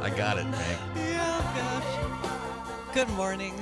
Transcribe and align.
I 0.00 0.12
got 0.16 0.38
it, 0.38 0.44
Meg. 0.44 0.78
Yeah, 0.96 1.42
gosh. 1.56 2.94
Good 2.94 3.08
morning. 3.10 3.54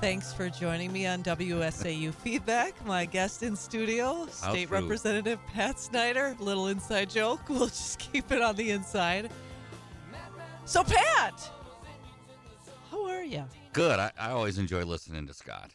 Thanks 0.00 0.32
for 0.32 0.50
joining 0.50 0.92
me 0.92 1.06
on 1.06 1.22
WSAU 1.22 2.12
Feedback. 2.12 2.84
My 2.86 3.04
guest 3.06 3.42
in 3.42 3.56
studio, 3.56 4.26
State. 4.30 4.70
Representative 4.70 5.38
Pat 5.46 5.78
Snyder. 5.78 6.36
Little 6.38 6.68
inside 6.68 7.10
joke. 7.10 7.40
We'll 7.48 7.66
just 7.66 7.98
keep 7.98 8.30
it 8.32 8.42
on 8.42 8.56
the 8.56 8.70
inside. 8.70 9.30
So, 10.66 10.82
Pat, 10.82 11.50
how 12.90 13.06
are 13.06 13.24
you? 13.24 13.44
Good. 13.72 13.98
I, 13.98 14.12
I 14.18 14.30
always 14.30 14.58
enjoy 14.58 14.84
listening 14.84 15.26
to 15.26 15.34
Scott. 15.34 15.70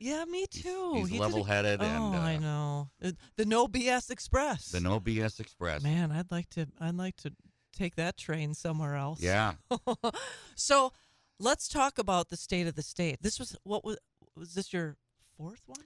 Yeah, 0.00 0.24
me 0.24 0.46
too. 0.50 0.94
He's 0.96 1.10
He 1.10 1.18
level-headed 1.18 1.80
Oh, 1.82 1.84
and, 1.84 2.16
I 2.16 2.36
uh, 2.36 2.40
know 2.40 2.90
Uh, 3.04 3.12
the 3.36 3.44
No 3.44 3.68
BS 3.68 4.10
Express. 4.10 4.70
The 4.70 4.80
No 4.80 4.98
BS 4.98 5.38
Express. 5.40 5.82
Man, 5.82 6.10
I'd 6.10 6.30
like 6.30 6.48
to. 6.50 6.66
I'd 6.80 6.96
like 6.96 7.16
to 7.18 7.32
take 7.76 7.96
that 7.96 8.16
train 8.16 8.54
somewhere 8.54 8.94
else. 8.96 9.20
Yeah. 9.20 9.54
so 10.54 10.92
let's 11.38 11.68
talk 11.68 11.98
about 11.98 12.28
the 12.30 12.36
state 12.36 12.66
of 12.66 12.74
the 12.74 12.82
state. 12.82 13.18
This 13.22 13.38
was 13.38 13.54
what 13.64 13.84
was 13.84 13.98
was 14.36 14.54
this 14.54 14.72
your 14.72 14.96
fourth 15.36 15.62
one, 15.66 15.84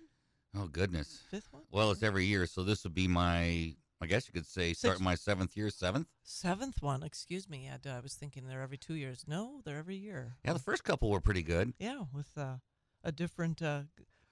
Oh 0.57 0.69
goodness. 0.69 1.23
fifth 1.31 1.49
one, 1.51 1.63
Well, 1.73 1.91
it's 1.91 2.03
every 2.03 2.25
year, 2.25 2.47
so 2.47 2.63
this 2.63 2.85
would 2.85 2.95
be 2.95 3.09
my. 3.09 3.75
I 4.01 4.07
guess 4.07 4.29
you 4.29 4.33
could 4.35 4.47
say 4.47 4.75
start 4.75 5.01
my 5.01 5.15
seventh 5.15 5.57
year, 5.57 5.71
seventh. 5.71 6.09
seventh 6.25 6.83
one? 6.83 7.03
Excuse 7.03 7.49
me. 7.49 7.71
I, 7.71 7.89
I 7.89 8.01
was 8.01 8.15
thinking 8.15 8.47
they're 8.47 8.61
every 8.61 8.77
two 8.77 8.95
years. 8.95 9.25
No, 9.27 9.61
they're 9.65 9.79
every 9.79 9.97
year. 9.97 10.37
Yeah, 10.45 10.53
the 10.53 10.59
first 10.59 10.85
couple 10.85 11.11
were 11.11 11.21
pretty 11.21 11.43
good. 11.43 11.73
Yeah, 11.79 12.03
with 12.13 12.29
uh, 12.37 12.57
a 13.05 13.13
different 13.13 13.63
uh, 13.63 13.83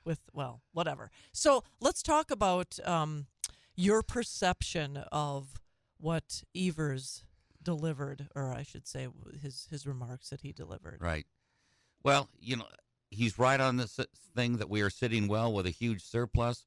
with 0.04 0.20
well, 0.32 0.62
whatever. 0.72 1.10
So 1.32 1.64
let's 1.80 2.02
talk 2.02 2.30
about 2.30 2.78
um, 2.84 3.26
your 3.76 4.02
perception 4.02 5.04
of 5.12 5.60
what 5.98 6.42
Evers 6.56 7.24
delivered, 7.62 8.28
or 8.34 8.52
I 8.52 8.62
should 8.62 8.86
say, 8.86 9.08
his 9.40 9.68
his 9.70 9.86
remarks 9.86 10.30
that 10.30 10.40
he 10.40 10.52
delivered. 10.52 10.98
Right. 11.00 11.26
Well, 12.02 12.28
you 12.40 12.56
know, 12.56 12.66
he's 13.10 13.38
right 13.38 13.60
on 13.60 13.76
this 13.76 14.00
thing 14.34 14.56
that 14.56 14.68
we 14.68 14.80
are 14.80 14.90
sitting 14.90 15.28
well 15.28 15.52
with 15.52 15.66
a 15.66 15.70
huge 15.70 16.02
surplus, 16.02 16.66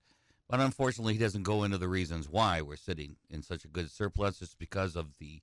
but 0.49 0.61
unfortunately, 0.61 1.13
he 1.13 1.19
doesn't 1.19 1.43
go 1.43 1.63
into 1.63 1.77
the 1.77 1.89
reasons 1.89 2.30
why 2.30 2.61
we're 2.61 2.77
sitting 2.77 3.17
in 3.30 3.41
such 3.41 3.65
a 3.65 3.67
good 3.67 3.91
surplus. 3.91 4.41
It's 4.41 4.55
because 4.55 4.95
of 4.95 5.08
the 5.19 5.41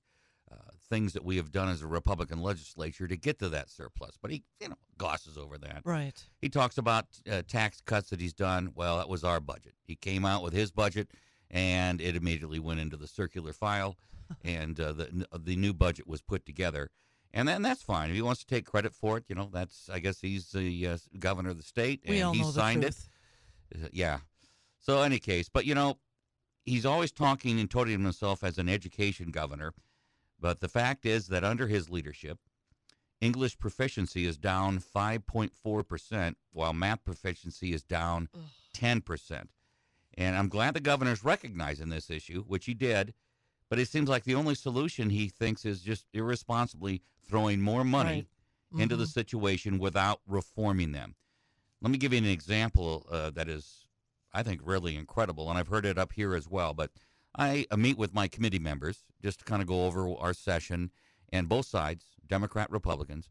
uh, 0.52 0.70
things 0.90 1.12
that 1.14 1.24
we 1.24 1.36
have 1.36 1.50
done 1.50 1.68
as 1.68 1.82
a 1.82 1.86
Republican 1.86 2.40
legislature 2.42 3.08
to 3.08 3.16
get 3.16 3.38
to 3.38 3.48
that 3.48 3.70
surplus. 3.70 4.16
But 4.20 4.30
he, 4.30 4.42
you 4.60 4.68
know, 4.68 4.76
glosses 4.98 5.38
over 5.38 5.56
that. 5.58 5.82
Right. 5.84 6.22
He 6.40 6.48
talks 6.48 6.78
about 6.78 7.06
uh, 7.30 7.42
tax 7.46 7.80
cuts 7.80 8.10
that 8.10 8.20
he's 8.20 8.34
done. 8.34 8.72
Well, 8.74 8.98
that 8.98 9.08
was 9.08 9.24
our 9.24 9.40
budget. 9.40 9.74
He 9.84 9.96
came 9.96 10.24
out 10.24 10.42
with 10.42 10.52
his 10.52 10.70
budget, 10.70 11.08
and 11.50 12.00
it 12.00 12.16
immediately 12.16 12.58
went 12.58 12.80
into 12.80 12.96
the 12.96 13.06
circular 13.08 13.52
file, 13.52 13.96
and 14.44 14.78
uh, 14.78 14.92
the 14.92 15.26
the 15.38 15.56
new 15.56 15.72
budget 15.72 16.06
was 16.06 16.20
put 16.22 16.44
together. 16.44 16.90
And 17.34 17.48
then 17.48 17.62
that's 17.62 17.82
fine. 17.82 18.10
If 18.10 18.16
he 18.16 18.22
wants 18.22 18.40
to 18.40 18.46
take 18.46 18.66
credit 18.66 18.94
for 18.94 19.16
it, 19.16 19.24
you 19.28 19.34
know, 19.34 19.48
that's 19.50 19.88
I 19.90 20.00
guess 20.00 20.20
he's 20.20 20.50
the 20.52 20.86
uh, 20.86 20.98
governor 21.18 21.50
of 21.50 21.56
the 21.56 21.62
state, 21.62 22.02
We 22.06 22.16
and 22.16 22.26
all 22.26 22.34
he 22.34 22.44
signed 22.44 22.84
it. 22.84 22.96
Uh, 23.74 23.88
Yeah. 23.92 24.18
So 24.80 25.00
any 25.02 25.18
case, 25.20 25.48
but 25.48 25.64
you 25.64 25.74
know, 25.74 25.96
he's 26.64 26.84
always 26.84 27.12
talking 27.12 27.60
and 27.60 27.70
toting 27.70 28.02
himself 28.02 28.44
as 28.44 28.58
an 28.58 28.68
education 28.68 29.30
governor. 29.30 29.72
But 30.42 30.60
the 30.60 30.68
fact 30.68 31.06
is 31.06 31.28
that 31.28 31.44
under 31.44 31.68
his 31.68 31.88
leadership, 31.88 32.38
English 33.20 33.58
proficiency 33.58 34.26
is 34.26 34.36
down 34.36 34.80
5.4%, 34.80 36.34
while 36.52 36.72
math 36.72 37.04
proficiency 37.04 37.72
is 37.72 37.84
down 37.84 38.28
10%. 38.76 39.44
And 40.18 40.36
I'm 40.36 40.48
glad 40.48 40.74
the 40.74 40.80
governor's 40.80 41.24
recognizing 41.24 41.88
this 41.88 42.10
issue, 42.10 42.42
which 42.42 42.66
he 42.66 42.74
did. 42.74 43.14
But 43.70 43.78
it 43.78 43.88
seems 43.88 44.08
like 44.08 44.24
the 44.24 44.34
only 44.34 44.56
solution 44.56 45.08
he 45.10 45.28
thinks 45.28 45.64
is 45.64 45.80
just 45.80 46.06
irresponsibly 46.12 47.00
throwing 47.26 47.60
more 47.60 47.84
money 47.84 48.26
into 48.80 48.96
the 48.96 49.06
situation 49.06 49.78
without 49.78 50.20
reforming 50.26 50.92
them. 50.92 51.14
Let 51.80 51.90
me 51.92 51.98
give 51.98 52.12
you 52.12 52.18
an 52.18 52.26
example 52.26 53.06
uh, 53.10 53.30
that 53.30 53.48
is, 53.48 53.86
I 54.34 54.42
think, 54.42 54.60
really 54.64 54.96
incredible, 54.96 55.48
and 55.48 55.58
I've 55.58 55.68
heard 55.68 55.86
it 55.86 55.98
up 55.98 56.12
here 56.12 56.34
as 56.34 56.48
well. 56.48 56.74
But 56.74 56.90
I 57.34 57.66
uh, 57.70 57.76
meet 57.76 57.96
with 57.96 58.14
my 58.14 58.28
committee 58.28 58.58
members 58.58 59.04
just 59.22 59.40
to 59.40 59.44
kind 59.44 59.62
of 59.62 59.68
go 59.68 59.86
over 59.86 60.08
our 60.18 60.34
session 60.34 60.90
and 61.32 61.48
both 61.48 61.66
sides, 61.66 62.04
Democrat, 62.26 62.70
Republicans. 62.70 63.30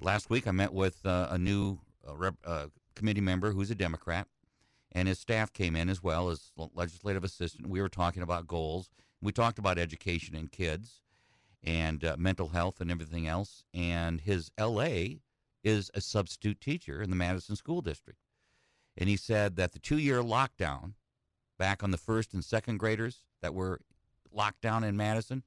Last 0.00 0.30
week, 0.30 0.46
I 0.46 0.52
met 0.52 0.72
with 0.72 1.04
uh, 1.04 1.28
a 1.30 1.38
new 1.38 1.80
uh, 2.08 2.16
rep, 2.16 2.34
uh, 2.44 2.66
committee 2.94 3.20
member 3.20 3.52
who's 3.52 3.70
a 3.70 3.74
Democrat, 3.74 4.26
and 4.92 5.06
his 5.06 5.18
staff 5.18 5.52
came 5.52 5.76
in 5.76 5.88
as 5.88 6.02
well 6.02 6.30
as 6.30 6.52
legislative 6.74 7.24
assistant. 7.24 7.68
We 7.68 7.82
were 7.82 7.88
talking 7.88 8.22
about 8.22 8.46
goals. 8.46 8.90
We 9.20 9.32
talked 9.32 9.58
about 9.58 9.78
education 9.78 10.34
and 10.34 10.50
kids 10.50 11.02
and 11.62 12.02
mental 12.16 12.48
health 12.48 12.80
and 12.80 12.90
everything 12.90 13.26
else. 13.26 13.64
And 13.74 14.22
his 14.22 14.50
LA 14.58 15.18
is 15.62 15.90
a 15.94 16.00
substitute 16.00 16.60
teacher 16.60 17.02
in 17.02 17.10
the 17.10 17.16
Madison 17.16 17.54
School 17.54 17.82
District. 17.82 18.18
And 18.96 19.08
he 19.08 19.16
said 19.16 19.56
that 19.56 19.72
the 19.72 19.78
two 19.78 19.98
year 19.98 20.22
lockdown 20.22 20.94
back 21.60 21.84
on 21.84 21.90
the 21.90 21.98
first 21.98 22.32
and 22.32 22.42
second 22.42 22.78
graders 22.78 23.18
that 23.42 23.54
were 23.54 23.80
locked 24.32 24.62
down 24.62 24.82
in 24.82 24.96
Madison, 24.96 25.44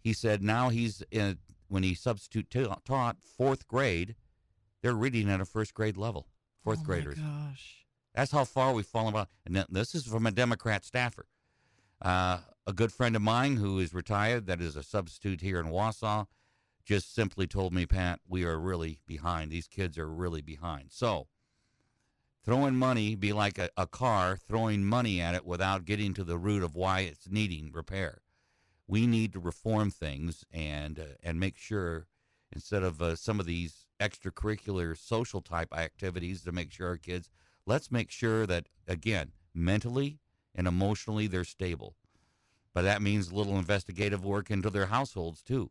he 0.00 0.12
said 0.12 0.42
now 0.42 0.70
he's 0.70 1.02
in, 1.10 1.38
when 1.68 1.82
he 1.82 1.94
substitute 1.94 2.50
ta- 2.50 2.78
taught 2.84 3.18
fourth 3.20 3.68
grade, 3.68 4.16
they're 4.82 4.94
reading 4.94 5.30
at 5.30 5.40
a 5.40 5.44
first 5.44 5.74
grade 5.74 5.98
level, 5.98 6.26
fourth 6.62 6.80
oh 6.82 6.84
graders. 6.84 7.18
Gosh. 7.18 7.84
That's 8.14 8.32
how 8.32 8.44
far 8.44 8.72
we've 8.72 8.86
fallen 8.86 9.12
about. 9.12 9.28
And 9.44 9.64
this 9.68 9.94
is 9.94 10.06
from 10.06 10.26
a 10.26 10.30
Democrat 10.30 10.84
staffer. 10.84 11.26
Uh, 12.00 12.38
a 12.66 12.72
good 12.72 12.92
friend 12.92 13.14
of 13.14 13.22
mine 13.22 13.56
who 13.56 13.78
is 13.78 13.92
retired, 13.92 14.46
that 14.46 14.60
is 14.60 14.74
a 14.74 14.82
substitute 14.82 15.42
here 15.42 15.60
in 15.60 15.66
Wausau, 15.66 16.26
just 16.86 17.14
simply 17.14 17.46
told 17.46 17.74
me, 17.74 17.84
Pat, 17.84 18.20
we 18.26 18.44
are 18.44 18.58
really 18.58 19.00
behind. 19.06 19.50
These 19.50 19.68
kids 19.68 19.98
are 19.98 20.08
really 20.08 20.40
behind. 20.40 20.92
So, 20.92 21.28
throwing 22.44 22.76
money 22.76 23.14
be 23.14 23.32
like 23.32 23.58
a, 23.58 23.70
a 23.76 23.86
car 23.86 24.36
throwing 24.36 24.84
money 24.84 25.20
at 25.20 25.34
it 25.34 25.46
without 25.46 25.84
getting 25.84 26.12
to 26.14 26.24
the 26.24 26.38
root 26.38 26.62
of 26.62 26.74
why 26.74 27.00
it's 27.00 27.28
needing 27.30 27.70
repair. 27.72 28.22
We 28.86 29.06
need 29.06 29.32
to 29.32 29.40
reform 29.40 29.90
things 29.90 30.44
and 30.52 30.98
uh, 30.98 31.16
and 31.22 31.40
make 31.40 31.56
sure 31.56 32.06
instead 32.52 32.82
of 32.82 33.02
uh, 33.02 33.16
some 33.16 33.40
of 33.40 33.46
these 33.46 33.86
extracurricular 34.00 34.96
social 34.96 35.40
type 35.40 35.76
activities 35.76 36.42
to 36.42 36.52
make 36.52 36.72
sure 36.72 36.88
our 36.88 36.96
kids 36.96 37.30
let's 37.66 37.90
make 37.90 38.10
sure 38.10 38.46
that 38.46 38.66
again 38.88 39.32
mentally 39.54 40.18
and 40.54 40.66
emotionally 40.66 41.26
they're 41.26 41.44
stable 41.44 41.94
but 42.74 42.82
that 42.82 43.00
means 43.00 43.30
a 43.30 43.34
little 43.34 43.56
investigative 43.56 44.24
work 44.24 44.50
into 44.50 44.68
their 44.68 44.86
households 44.86 45.42
too 45.42 45.70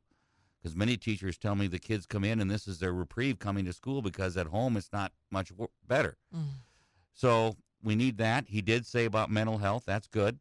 because 0.64 0.76
many 0.78 0.96
teachers 0.96 1.38
tell 1.38 1.56
me 1.56 1.68
the 1.68 1.78
kids 1.78 2.06
come 2.06 2.24
in 2.24 2.40
and 2.40 2.50
this 2.50 2.68
is 2.70 2.80
their 2.80 2.94
reprieve 2.94 3.38
coming 3.38 3.66
to 3.66 3.74
school 3.74 4.02
because 4.02 4.38
at 4.38 4.48
home 4.48 4.78
it's 4.78 4.94
not 4.94 5.12
much 5.30 5.52
better. 5.86 6.16
Mm. 6.34 6.44
so 7.14 7.56
we 7.84 7.96
need 7.96 8.18
that. 8.18 8.46
He 8.48 8.62
did 8.62 8.86
say 8.86 9.04
about 9.04 9.30
mental 9.30 9.58
health. 9.58 9.84
That's 9.86 10.08
good. 10.08 10.40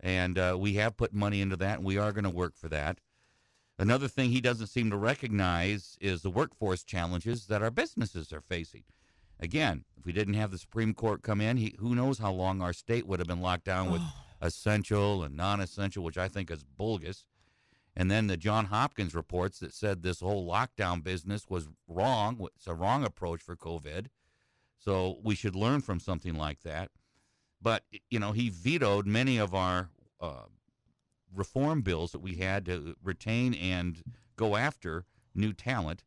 And 0.00 0.36
uh, 0.38 0.56
we 0.60 0.74
have 0.74 0.96
put 0.98 1.14
money 1.14 1.40
into 1.40 1.56
that 1.56 1.78
and 1.78 1.86
we 1.86 1.96
are 1.96 2.12
going 2.12 2.24
to 2.24 2.30
work 2.30 2.54
for 2.54 2.68
that. 2.68 2.98
Another 3.78 4.08
thing 4.08 4.30
he 4.30 4.42
doesn't 4.42 4.66
seem 4.66 4.90
to 4.90 4.96
recognize 4.98 5.96
is 6.02 6.20
the 6.20 6.30
workforce 6.30 6.84
challenges 6.84 7.46
that 7.46 7.62
our 7.62 7.70
businesses 7.70 8.30
are 8.32 8.42
facing. 8.42 8.84
Again 9.40 9.84
if 9.98 10.04
we 10.04 10.12
didn't 10.12 10.34
have 10.34 10.50
the 10.50 10.58
supreme 10.58 10.92
court 10.94 11.22
come 11.22 11.40
in 11.40 11.56
he, 11.56 11.74
who 11.78 11.94
knows 11.94 12.18
how 12.18 12.30
long 12.32 12.60
our 12.60 12.72
state 12.74 13.06
would 13.06 13.20
have 13.20 13.26
been 13.28 13.40
locked 13.40 13.64
down 13.64 13.90
with 13.90 14.02
Oh. 14.02 14.12
essential 14.46 15.22
and 15.22 15.36
non-essential 15.36 16.02
which 16.02 16.18
i 16.18 16.26
think 16.28 16.50
is 16.50 16.64
bogus 16.64 17.24
and 17.94 18.10
then 18.10 18.26
the 18.26 18.36
john 18.36 18.66
hopkins 18.66 19.14
reports 19.14 19.58
that 19.58 19.74
said 19.74 20.02
this 20.02 20.20
whole 20.20 20.48
lockdown 20.48 21.02
business 21.02 21.46
was 21.48 21.68
wrong 21.88 22.46
it's 22.56 22.66
a 22.66 22.74
wrong 22.74 23.04
approach 23.04 23.40
for 23.40 23.56
covid. 23.56 24.06
So 24.78 25.18
we 25.22 25.36
should 25.36 25.54
learn 25.54 25.80
from 25.80 26.00
something 26.00 26.34
like 26.34 26.62
that. 26.62 26.90
But 27.60 27.84
you 28.10 28.18
know 28.18 28.32
he 28.32 28.50
vetoed 28.50 29.06
many 29.06 29.38
of 29.38 29.54
our 29.54 29.90
uh, 30.20 30.46
reform 31.34 31.82
bills 31.82 32.12
that 32.12 32.20
we 32.20 32.34
had 32.34 32.66
to 32.66 32.96
retain 33.02 33.54
and 33.54 34.02
go 34.36 34.56
after 34.56 35.04
new 35.34 35.52
talent. 35.52 36.02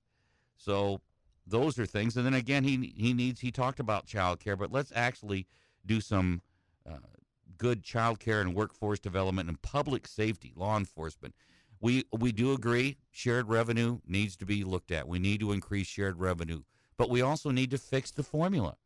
So 0.58 1.00
those 1.48 1.80
are 1.80 1.86
things. 1.86 2.18
And 2.18 2.26
then 2.26 2.34
again 2.34 2.66
he 2.66 2.94
he 2.98 3.14
needs 3.14 3.40
he 3.40 3.52
talked 3.52 3.80
about 3.80 4.06
child 4.06 4.40
care 4.42 4.58
but 4.58 4.72
let's 4.72 4.92
actually 4.94 5.48
do 5.86 6.02
some 6.02 6.42
uh, 6.90 6.98
good 7.58 7.84
child 7.84 8.20
care 8.20 8.42
and 8.42 8.54
workforce 8.54 9.00
development 9.00 9.48
and 9.48 9.62
public 9.62 10.06
safety 10.08 10.52
law 10.56 10.76
enforcement 10.78 11.34
we 11.86 12.04
we 12.12 12.32
do 12.32 12.54
agree 12.54 12.98
shared 13.12 13.48
revenue 13.50 14.00
needs 14.08 14.36
to 14.38 14.46
be 14.46 14.64
looked 14.64 14.92
at. 14.92 15.08
We 15.08 15.20
need 15.20 15.40
to 15.40 15.52
increase 15.52 15.88
shared 15.88 16.20
revenue 16.20 16.62
but 16.98 17.10
we 17.10 17.22
also 17.22 17.52
need 17.52 17.72
to 17.72 17.78
fix 17.78 18.12
the 18.12 18.24
formula. 18.24 18.78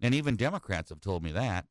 And 0.00 0.14
even 0.14 0.36
democrats 0.36 0.90
have 0.90 1.00
told 1.00 1.22
me 1.22 1.32
that. 1.32 1.66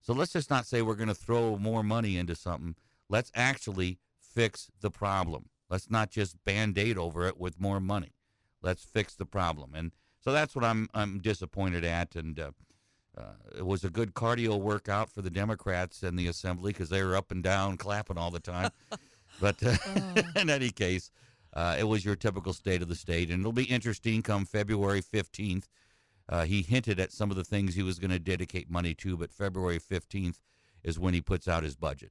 So 0.00 0.12
let's 0.12 0.32
just 0.32 0.50
not 0.50 0.66
say 0.66 0.82
we're 0.82 0.94
going 0.94 1.08
to 1.08 1.14
throw 1.14 1.56
more 1.56 1.82
money 1.82 2.16
into 2.16 2.34
something. 2.34 2.76
Let's 3.08 3.32
actually 3.34 3.98
fix 4.20 4.70
the 4.80 4.90
problem. 4.90 5.46
Let's 5.70 5.90
not 5.90 6.10
just 6.10 6.36
band-aid 6.44 6.98
over 6.98 7.26
it 7.26 7.38
with 7.38 7.60
more 7.60 7.80
money. 7.80 8.12
Let's 8.62 8.84
fix 8.84 9.14
the 9.14 9.26
problem. 9.26 9.72
And 9.74 9.92
so 10.20 10.32
that's 10.32 10.54
what 10.54 10.64
i'm 10.64 10.88
i'm 10.94 11.18
disappointed 11.18 11.84
at. 11.84 12.14
And 12.14 12.38
uh, 12.38 12.50
uh, 13.16 13.34
it 13.58 13.66
was 13.66 13.82
a 13.84 13.90
good 13.90 14.14
cardio 14.14 14.58
workout 14.60 15.10
for 15.10 15.22
the 15.22 15.30
Democrats 15.30 16.02
in 16.02 16.16
the 16.16 16.28
assembly 16.28 16.72
because 16.72 16.90
they 16.90 17.02
were 17.02 17.16
up 17.16 17.30
and 17.30 17.42
down 17.42 17.76
clapping 17.76 18.18
all 18.18 18.30
the 18.30 18.40
time. 18.40 18.70
but 19.40 19.62
uh, 19.62 19.76
Oh. 19.86 20.14
in 20.40 20.50
any 20.50 20.70
case, 20.70 21.10
uh, 21.52 21.76
it 21.78 21.84
was 21.84 22.04
your 22.04 22.16
typical 22.16 22.52
state 22.52 22.82
of 22.82 22.88
the 22.88 22.94
state, 22.94 23.30
and 23.30 23.40
it'll 23.40 23.52
be 23.52 23.64
interesting 23.64 24.22
come 24.22 24.44
February 24.44 25.02
15th. 25.02 25.64
Uh, 26.28 26.44
he 26.44 26.62
hinted 26.62 26.98
at 26.98 27.12
some 27.12 27.30
of 27.30 27.36
the 27.36 27.44
things 27.44 27.74
he 27.74 27.82
was 27.82 27.98
going 27.98 28.10
to 28.10 28.18
dedicate 28.18 28.70
money 28.70 28.94
to, 28.94 29.16
but 29.16 29.30
February 29.30 29.78
15th 29.78 30.40
is 30.82 30.98
when 30.98 31.14
he 31.14 31.20
puts 31.20 31.46
out 31.46 31.62
his 31.62 31.76
budget. 31.76 32.10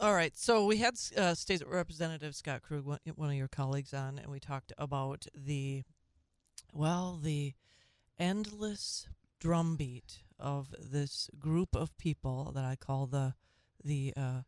All 0.00 0.14
right. 0.14 0.36
So 0.36 0.64
we 0.64 0.78
had 0.78 0.94
uh, 1.16 1.34
State 1.34 1.62
Representative 1.66 2.34
Scott 2.34 2.62
Krug, 2.62 2.86
one, 2.86 2.98
one 3.16 3.28
of 3.28 3.36
your 3.36 3.48
colleagues, 3.48 3.92
on, 3.92 4.18
and 4.18 4.28
we 4.28 4.40
talked 4.40 4.72
about 4.78 5.26
the, 5.34 5.82
well, 6.72 7.18
the 7.22 7.52
endless 8.18 9.08
drumbeat 9.40 10.22
of 10.38 10.74
this 10.78 11.28
group 11.38 11.74
of 11.74 11.96
people 11.98 12.52
that 12.54 12.64
I 12.64 12.76
call 12.76 13.06
the 13.06 13.34
the 13.82 14.12
uh, 14.16 14.42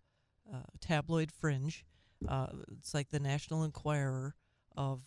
uh, 0.53 0.59
tabloid 0.81 1.33
fringe. 1.33 1.85
Uh, 2.29 2.47
it's 2.79 2.95
like 2.95 3.11
the 3.11 3.21
National 3.21 3.65
Enquirer 3.65 4.35
of, 4.77 5.03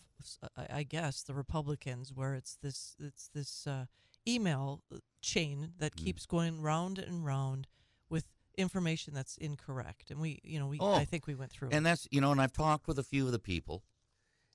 I 0.56 0.82
guess, 0.82 1.22
the 1.22 1.34
Republicans, 1.34 2.12
where 2.12 2.34
it's 2.34 2.56
this 2.56 2.96
it's 3.00 3.28
this 3.28 3.66
uh, 3.66 3.86
email 4.26 4.82
chain 5.20 5.72
that 5.78 5.94
Mm. 5.96 6.04
keeps 6.04 6.26
going 6.26 6.60
round 6.60 6.98
and 6.98 7.24
round 7.24 7.66
with 8.08 8.24
information 8.56 9.12
that's 9.14 9.36
incorrect. 9.36 10.10
And 10.10 10.20
we, 10.20 10.40
you 10.42 10.58
know, 10.58 10.66
we 10.66 10.78
Oh, 10.80 10.94
I 10.94 11.04
think 11.04 11.26
we 11.26 11.34
went 11.34 11.52
through. 11.52 11.68
it. 11.68 11.74
And 11.74 11.84
that's, 11.84 12.08
you 12.10 12.20
know, 12.20 12.32
and 12.32 12.40
I've 12.40 12.52
talked 12.52 12.86
with 12.88 12.98
a 12.98 13.02
few 13.04 13.26
of 13.26 13.32
the 13.32 13.38
people. 13.38 13.82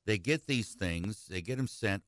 They 0.05 0.17
get 0.17 0.47
these 0.47 0.73
things, 0.73 1.27
they 1.27 1.41
get 1.41 1.57
them 1.57 1.67
sent. 1.67 2.03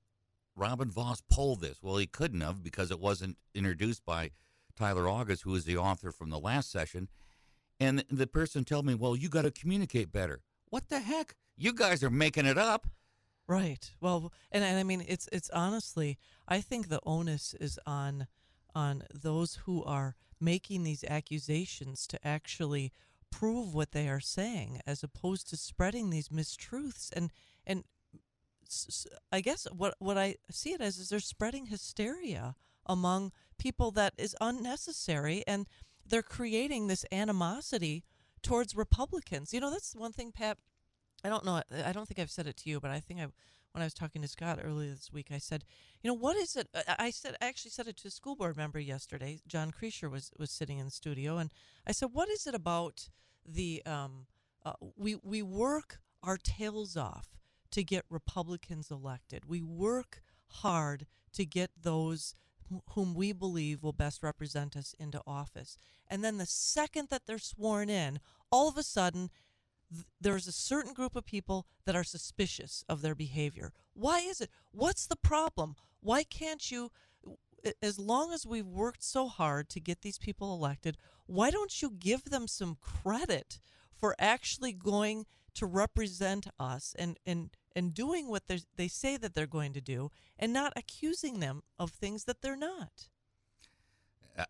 Robin 0.56 0.90
Vos 0.90 1.22
pulled 1.30 1.62
this. 1.62 1.82
Well, 1.82 1.98
he 1.98 2.06
couldn't 2.08 2.42
have 2.42 2.64
because 2.64 2.92
it 2.92 3.00
wasn't 3.00 3.38
introduced 3.54 4.06
by 4.06 4.32
Tyler 4.76 5.08
August, 5.08 5.44
who 5.44 5.52
was 5.52 5.66
the 5.66 5.78
author 5.78 6.12
from 6.12 6.30
the 6.30 6.40
last 6.40 6.72
session. 6.72 7.10
And 7.84 8.06
the 8.10 8.28
person 8.28 8.64
told 8.64 8.86
me, 8.86 8.96
well, 8.96 9.14
you 9.14 9.28
got 9.28 9.42
to 9.42 9.52
communicate 9.52 10.10
better. 10.10 10.42
What 10.70 10.88
the 10.88 11.00
heck? 11.00 11.36
You 11.58 11.74
guys 11.74 12.02
are 12.02 12.10
making 12.10 12.46
it 12.46 12.58
up. 12.58 12.88
Right. 13.46 13.92
Well, 14.00 14.32
and, 14.54 14.64
and 14.64 14.80
I 14.80 14.84
mean, 14.84 15.04
it's 15.06 15.28
it's 15.34 15.50
honestly, 15.50 16.18
I 16.48 16.62
think 16.62 16.88
the 16.88 17.02
onus 17.06 17.54
is 17.60 17.78
on 17.86 18.28
on 18.74 19.04
those 19.14 19.56
who 19.66 19.84
are 19.84 20.16
making 20.40 20.84
these 20.84 21.04
accusations 21.04 22.08
to 22.08 22.26
actually 22.26 22.94
prove 23.30 23.74
what 23.74 23.92
they 23.92 24.08
are 24.08 24.22
saying, 24.22 24.80
as 24.88 25.04
opposed 25.04 25.50
to 25.50 25.58
spreading 25.58 26.10
these 26.10 26.30
mistruths. 26.30 27.10
And 27.12 27.32
and 27.68 27.84
I 29.30 29.42
guess 29.42 29.68
what 29.76 29.96
what 30.00 30.18
I 30.18 30.36
see 30.50 30.72
it 30.72 30.80
as 30.80 30.98
is 30.98 31.10
they're 31.10 31.20
spreading 31.20 31.66
hysteria 31.66 32.56
among 32.86 33.34
people 33.58 33.92
that 33.92 34.14
is 34.18 34.38
unnecessary, 34.40 35.44
and 35.46 35.68
they're 36.06 36.24
creating 36.24 36.88
this 36.88 37.06
animosity 37.12 38.04
towards 38.42 38.76
Republicans. 38.76 39.54
You 39.54 39.60
know, 39.60 39.72
that's 39.72 39.96
one 39.96 40.12
thing, 40.12 40.32
Pat. 40.32 40.58
I 41.24 41.30
don't 41.30 41.46
know. 41.46 41.62
I 41.86 41.92
don't 41.94 42.08
think 42.08 42.20
I've 42.20 42.32
said 42.32 42.48
it 42.48 42.58
to 42.58 42.70
you, 42.70 42.80
but 42.80 42.92
I 42.92 43.00
think 43.00 43.20
I, 43.22 43.28
when 43.72 43.82
I 43.82 43.86
was 43.86 43.94
talking 43.94 44.22
to 44.22 44.28
Scott 44.28 44.60
earlier 44.62 44.92
this 44.92 45.12
week, 45.12 45.28
I 45.32 45.38
said, 45.38 45.64
you 46.02 46.10
know, 46.10 46.16
what 46.16 46.36
is 46.36 46.56
it? 46.56 46.68
I- 47.00 47.12
said, 47.12 47.38
I 47.42 47.48
actually 47.48 47.72
said 47.72 47.88
it 47.88 47.98
to 47.98 48.10
a 48.10 48.12
school 48.12 48.36
board 48.36 48.58
member 48.58 48.80
yesterday. 48.80 49.40
John 49.48 49.72
Creasher 49.72 50.10
was 50.10 50.32
was 50.38 50.52
sitting 50.52 50.80
in 50.80 50.86
the 50.86 50.92
studio, 50.92 51.38
and 51.38 51.50
I 51.88 51.94
said, 51.94 52.10
what 52.12 52.30
is 52.30 52.46
it 52.46 52.56
about 52.56 53.10
the 53.46 53.82
um, 53.86 54.28
uh, 54.66 54.74
we 54.98 55.16
we 55.24 55.42
work 55.42 56.00
our 56.22 56.38
tails 56.38 56.96
off 56.98 57.38
to 57.72 57.84
get 57.84 58.06
Republicans 58.10 58.92
elected. 58.92 59.46
We 59.48 59.62
work 59.62 60.22
hard 60.48 61.08
to 61.34 61.46
get 61.46 61.72
those 61.82 62.36
whom 62.92 63.14
we 63.14 63.32
believe 63.32 63.84
will 63.84 63.94
best 63.94 64.24
represent 64.24 64.76
us 64.76 64.96
into 65.00 65.22
office. 65.26 65.78
And 66.10 66.24
then 66.24 66.38
the 66.38 66.46
second 66.46 67.10
that 67.10 67.26
they're 67.26 67.40
sworn 67.40 67.90
in, 67.90 68.20
all 68.52 68.68
of 68.68 68.78
a 68.78 68.84
sudden 68.84 69.30
th- 69.92 70.06
there's 70.20 70.48
a 70.48 70.52
certain 70.52 70.94
group 70.94 71.16
of 71.16 71.26
people 71.26 71.68
that 71.86 71.96
are 71.96 72.04
suspicious 72.04 72.84
of 72.88 73.02
their 73.02 73.16
behavior. 73.16 73.72
Why 73.94 74.20
is 74.20 74.42
it? 74.42 74.50
What's 74.72 75.06
the 75.06 75.16
problem? 75.16 75.76
Why 76.02 76.24
can't 76.24 76.70
you 76.72 76.92
as 77.82 77.98
long 77.98 78.34
as 78.34 78.46
we've 78.46 78.68
worked 78.68 79.04
so 79.04 79.28
hard 79.28 79.70
to 79.70 79.80
get 79.80 80.02
these 80.02 80.18
people 80.18 80.54
elected, 80.54 80.98
why 81.26 81.50
don't 81.50 81.82
you 81.82 81.90
give 81.90 82.26
them 82.26 82.48
some 82.48 82.78
credit 82.82 83.60
for 83.96 84.16
actually 84.20 84.74
going 84.74 85.26
to 85.54 85.66
represent 85.66 86.48
us 86.60 86.96
and 86.98 87.18
and 87.26 87.52
and 87.76 87.94
doing 87.94 88.30
what 88.30 88.44
they 88.76 88.88
say 88.88 89.18
that 89.18 89.34
they're 89.34 89.48
going 89.48 89.74
to 89.74 89.82
do 89.82 90.12
and 90.38 90.54
not 90.54 90.74
accusing 90.76 91.40
them 91.40 91.64
of 91.78 91.92
things 91.92 92.26
that 92.26 92.42
they're 92.42 92.56
not? 92.56 93.10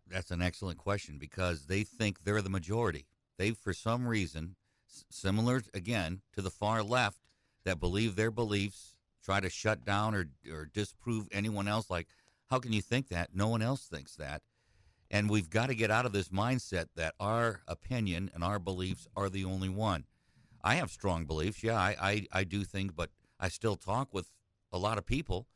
That's 0.10 0.32
an 0.32 0.42
excellent 0.42 0.78
question 0.78 1.18
because 1.18 1.66
they 1.66 1.84
think 1.84 2.24
they're 2.24 2.42
the 2.42 2.50
majority. 2.50 3.06
They, 3.38 3.52
for 3.52 3.74
some 3.74 4.08
reason, 4.08 4.56
similar 5.10 5.62
again 5.74 6.22
to 6.34 6.42
the 6.42 6.50
far 6.50 6.84
left, 6.84 7.18
that 7.66 7.80
believe 7.80 8.16
their 8.16 8.32
beliefs, 8.32 8.96
try 9.24 9.40
to 9.40 9.50
shut 9.50 9.86
down 9.86 10.14
or 10.14 10.28
or 10.52 10.70
disprove 10.74 11.28
anyone 11.32 11.68
else. 11.68 11.90
Like, 11.90 12.08
how 12.50 12.60
can 12.60 12.74
you 12.74 12.82
think 12.82 13.10
that? 13.10 13.34
No 13.34 13.48
one 13.48 13.62
else 13.62 13.88
thinks 13.88 14.16
that. 14.16 14.42
And 15.10 15.30
we've 15.30 15.50
got 15.50 15.68
to 15.68 15.76
get 15.76 15.92
out 15.92 16.06
of 16.06 16.12
this 16.12 16.30
mindset 16.30 16.88
that 16.96 17.14
our 17.20 17.62
opinion 17.68 18.32
and 18.34 18.44
our 18.44 18.60
beliefs 18.60 19.08
are 19.16 19.30
the 19.30 19.46
only 19.46 19.70
one. 19.70 20.06
I 20.64 20.76
have 20.76 20.92
strong 20.92 21.26
beliefs. 21.26 21.64
Yeah, 21.64 21.78
I, 21.78 21.96
I, 22.02 22.28
I 22.32 22.44
do 22.44 22.64
think, 22.64 22.96
but 22.96 23.10
I 23.40 23.50
still 23.50 23.76
talk 23.76 24.14
with 24.14 24.32
a 24.72 24.78
lot 24.78 24.98
of 24.98 25.06
people 25.06 25.48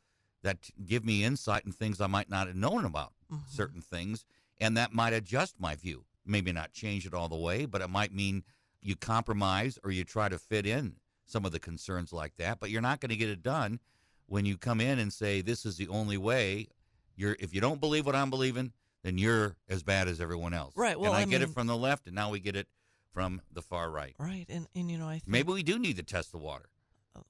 that 0.44 0.58
give 0.86 1.06
me 1.06 1.24
insight 1.24 1.66
in 1.66 1.72
things 1.72 2.00
I 2.02 2.08
might 2.08 2.30
not 2.30 2.48
have 2.48 2.56
known 2.56 2.86
about 2.86 3.14
Mhm. 3.32 3.48
certain 3.50 3.82
things, 3.82 4.26
and 4.60 4.78
that 4.78 4.94
might 4.94 5.14
adjust 5.14 5.60
my 5.60 5.76
view. 5.76 6.06
Maybe 6.26 6.52
not 6.52 6.72
change 6.74 7.06
it 7.06 7.14
all 7.14 7.28
the 7.30 7.36
way, 7.38 7.66
but 7.66 7.82
it 7.82 7.90
might 7.90 8.14
mean 8.14 8.44
you 8.82 8.96
compromise 8.96 9.78
or 9.84 9.92
you 9.92 10.04
try 10.04 10.30
to 10.30 10.38
fit 10.38 10.66
in 10.66 10.98
some 11.26 11.46
of 11.46 11.52
the 11.52 11.60
concerns 11.60 12.14
like 12.14 12.36
that. 12.38 12.60
But 12.60 12.70
you're 12.70 12.82
not 12.82 13.00
going 13.02 13.10
to 13.10 13.18
get 13.18 13.30
it 13.30 13.42
done 13.42 13.80
when 14.28 14.46
you 14.46 14.58
come 14.58 14.80
in 14.82 15.00
and 15.00 15.12
say 15.12 15.42
this 15.42 15.66
is 15.66 15.78
the 15.78 15.88
only 15.88 16.18
way. 16.18 16.68
You're 17.16 17.36
if 17.40 17.54
you 17.54 17.60
don't 17.62 17.80
believe 17.82 18.06
what 18.06 18.16
I'm 18.16 18.30
believing, 18.30 18.72
then 19.04 19.18
you're 19.18 19.56
as 19.68 19.84
bad 19.84 20.08
as 20.08 20.22
everyone 20.22 20.54
else. 20.54 20.74
Right, 20.76 21.00
well, 21.00 21.12
and 21.14 21.18
I, 21.18 21.22
I 21.22 21.26
get 21.26 21.42
it 21.42 21.50
from 21.50 21.68
the 21.68 21.76
left, 21.78 22.06
and 22.08 22.16
now 22.16 22.30
we 22.30 22.40
get 22.40 22.56
it 22.56 22.68
from 23.12 23.42
the 23.52 23.62
far 23.62 23.90
right. 23.90 24.16
Right, 24.20 24.46
and 24.50 24.68
and 24.76 24.90
you 24.92 24.98
know 24.98 25.08
I 25.08 25.14
think 25.20 25.28
Maybe 25.28 25.52
we 25.52 25.64
do 25.64 25.80
need 25.80 25.96
to 25.98 26.04
test 26.04 26.32
the 26.32 26.38
water. 26.38 26.70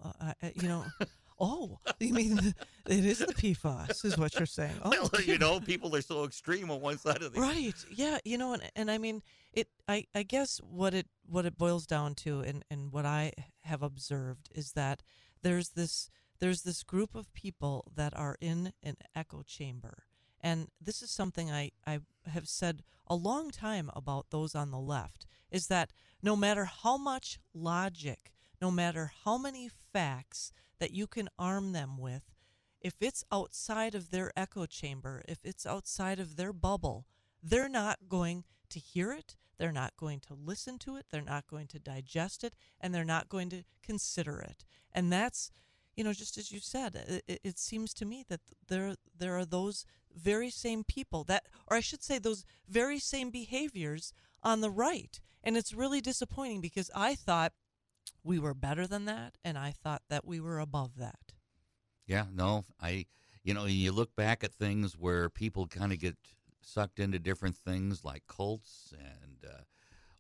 uh, 0.03 0.11
I, 0.21 0.33
I- 0.43 0.53
you 0.55 0.67
know. 0.67 0.85
Oh, 1.39 1.77
you 1.99 2.15
mean 2.15 2.39
it 2.87 3.05
is 3.05 3.19
the 3.19 3.27
PFAS, 3.27 4.03
is 4.05 4.17
what 4.17 4.33
you're 4.39 4.47
saying? 4.47 4.73
Oh, 4.83 4.89
well, 5.13 5.21
you 5.21 5.37
know, 5.37 5.59
people 5.59 5.95
are 5.95 6.01
so 6.01 6.23
extreme 6.23 6.71
on 6.71 6.81
one 6.81 6.97
side 6.97 7.21
of 7.21 7.31
the 7.31 7.39
right 7.39 7.75
yeah 7.91 8.17
you 8.25 8.39
know 8.39 8.53
and, 8.53 8.63
and 8.75 8.89
i 8.89 8.97
mean 8.97 9.21
it 9.53 9.67
I, 9.87 10.05
I 10.15 10.23
guess 10.23 10.57
what 10.63 10.95
it 10.95 11.05
what 11.27 11.45
it 11.45 11.55
boils 11.55 11.85
down 11.85 12.15
to 12.25 12.39
and, 12.39 12.65
and 12.71 12.91
what 12.91 13.05
i 13.05 13.33
have 13.61 13.83
observed 13.83 14.49
is 14.55 14.71
that 14.71 15.03
there's 15.43 15.69
this 15.69 16.09
there's 16.39 16.63
this 16.63 16.81
group 16.81 17.13
of 17.13 17.31
people 17.33 17.85
that 17.95 18.17
are 18.17 18.35
in 18.41 18.73
an 18.81 18.95
echo 19.15 19.43
chamber 19.43 20.05
and 20.41 20.69
this 20.81 21.03
is 21.03 21.11
something 21.11 21.51
I, 21.51 21.69
I 21.85 21.99
have 22.33 22.47
said 22.47 22.81
a 23.07 23.15
long 23.15 23.49
time 23.51 23.89
about 23.95 24.29
those 24.29 24.55
on 24.55 24.71
the 24.71 24.79
left 24.79 25.25
is 25.51 25.67
that 25.67 25.91
no 26.21 26.35
matter 26.35 26.65
how 26.65 26.97
much 26.97 27.39
logic 27.53 28.33
no 28.61 28.71
matter 28.71 29.11
how 29.23 29.37
many 29.37 29.69
facts 29.93 30.51
that 30.79 30.91
you 30.91 31.07
can 31.07 31.29
arm 31.37 31.73
them 31.73 31.97
with 31.97 32.23
if 32.81 32.95
it's 33.01 33.23
outside 33.31 33.95
of 33.95 34.11
their 34.11 34.31
echo 34.35 34.65
chamber, 34.65 35.23
if 35.27 35.39
it's 35.43 35.65
outside 35.65 36.19
of 36.19 36.35
their 36.35 36.53
bubble, 36.53 37.05
they're 37.41 37.69
not 37.69 38.07
going 38.07 38.43
to 38.69 38.79
hear 38.79 39.11
it, 39.11 39.35
they're 39.57 39.71
not 39.71 39.97
going 39.97 40.19
to 40.21 40.33
listen 40.33 40.77
to 40.79 40.95
it, 40.95 41.07
they're 41.11 41.21
not 41.21 41.47
going 41.47 41.67
to 41.67 41.79
digest 41.79 42.43
it, 42.43 42.55
and 42.79 42.93
they're 42.93 43.03
not 43.03 43.29
going 43.29 43.49
to 43.49 43.63
consider 43.81 44.39
it. 44.39 44.63
And 44.93 45.11
that's, 45.11 45.51
you 45.97 46.03
know, 46.03 46.13
just 46.13 46.37
as 46.37 46.51
you 46.51 46.59
said, 46.59 47.23
it, 47.27 47.41
it 47.43 47.57
seems 47.57 47.93
to 47.95 48.05
me 48.05 48.23
that 48.29 48.39
there 48.67 48.95
there 49.17 49.35
are 49.35 49.45
those 49.45 49.83
very 50.15 50.51
same 50.51 50.83
people 50.83 51.23
that, 51.25 51.47
or 51.67 51.75
I 51.75 51.79
should 51.79 52.03
say, 52.03 52.19
those 52.19 52.45
very 52.69 52.99
same 52.99 53.31
behaviors 53.31 54.13
on 54.43 54.61
the 54.61 54.69
right, 54.69 55.19
and 55.43 55.57
it's 55.57 55.73
really 55.73 55.99
disappointing 55.99 56.61
because 56.61 56.91
I 56.95 57.15
thought 57.15 57.53
we 58.23 58.37
were 58.37 58.53
better 58.53 58.85
than 58.85 59.05
that, 59.05 59.37
and 59.43 59.57
I 59.57 59.71
thought 59.71 60.03
that 60.09 60.25
we 60.25 60.39
were 60.39 60.59
above 60.59 60.97
that. 60.97 61.33
Yeah, 62.05 62.25
no, 62.31 62.65
I, 62.79 63.07
you 63.43 63.55
know, 63.55 63.65
you 63.65 63.91
look 63.91 64.15
back 64.15 64.43
at 64.43 64.53
things 64.53 64.95
where 64.97 65.29
people 65.29 65.65
kind 65.65 65.91
of 65.91 65.99
get 65.99 66.15
sucked 66.61 66.99
into 66.99 67.17
different 67.17 67.57
things 67.57 68.05
like 68.05 68.23
cults 68.27 68.93
and 68.93 69.51
uh, 69.51 69.61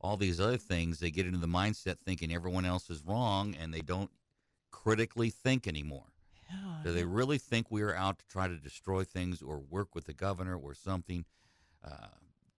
all 0.01 0.17
these 0.17 0.39
other 0.39 0.57
things. 0.57 0.99
They 0.99 1.11
get 1.11 1.27
into 1.27 1.37
the 1.37 1.47
mindset 1.47 1.97
thinking 1.99 2.33
everyone 2.33 2.65
else 2.65 2.89
is 2.89 3.03
wrong 3.05 3.55
and 3.59 3.73
they 3.73 3.81
don't 3.81 4.11
critically 4.83 5.29
think 5.29 5.67
anymore. 5.67 6.05
Yeah, 6.49 6.55
Do 6.83 6.93
they 6.93 7.03
really 7.03 7.37
think 7.37 7.69
we 7.69 7.81
are 7.81 7.95
out 7.95 8.19
to 8.19 8.25
try 8.27 8.47
to 8.47 8.55
destroy 8.57 9.03
things 9.03 9.41
or 9.41 9.57
work 9.59 9.95
with 9.95 10.05
the 10.05 10.13
governor 10.13 10.55
or 10.55 10.73
something? 10.73 11.25
Uh, 11.83 12.07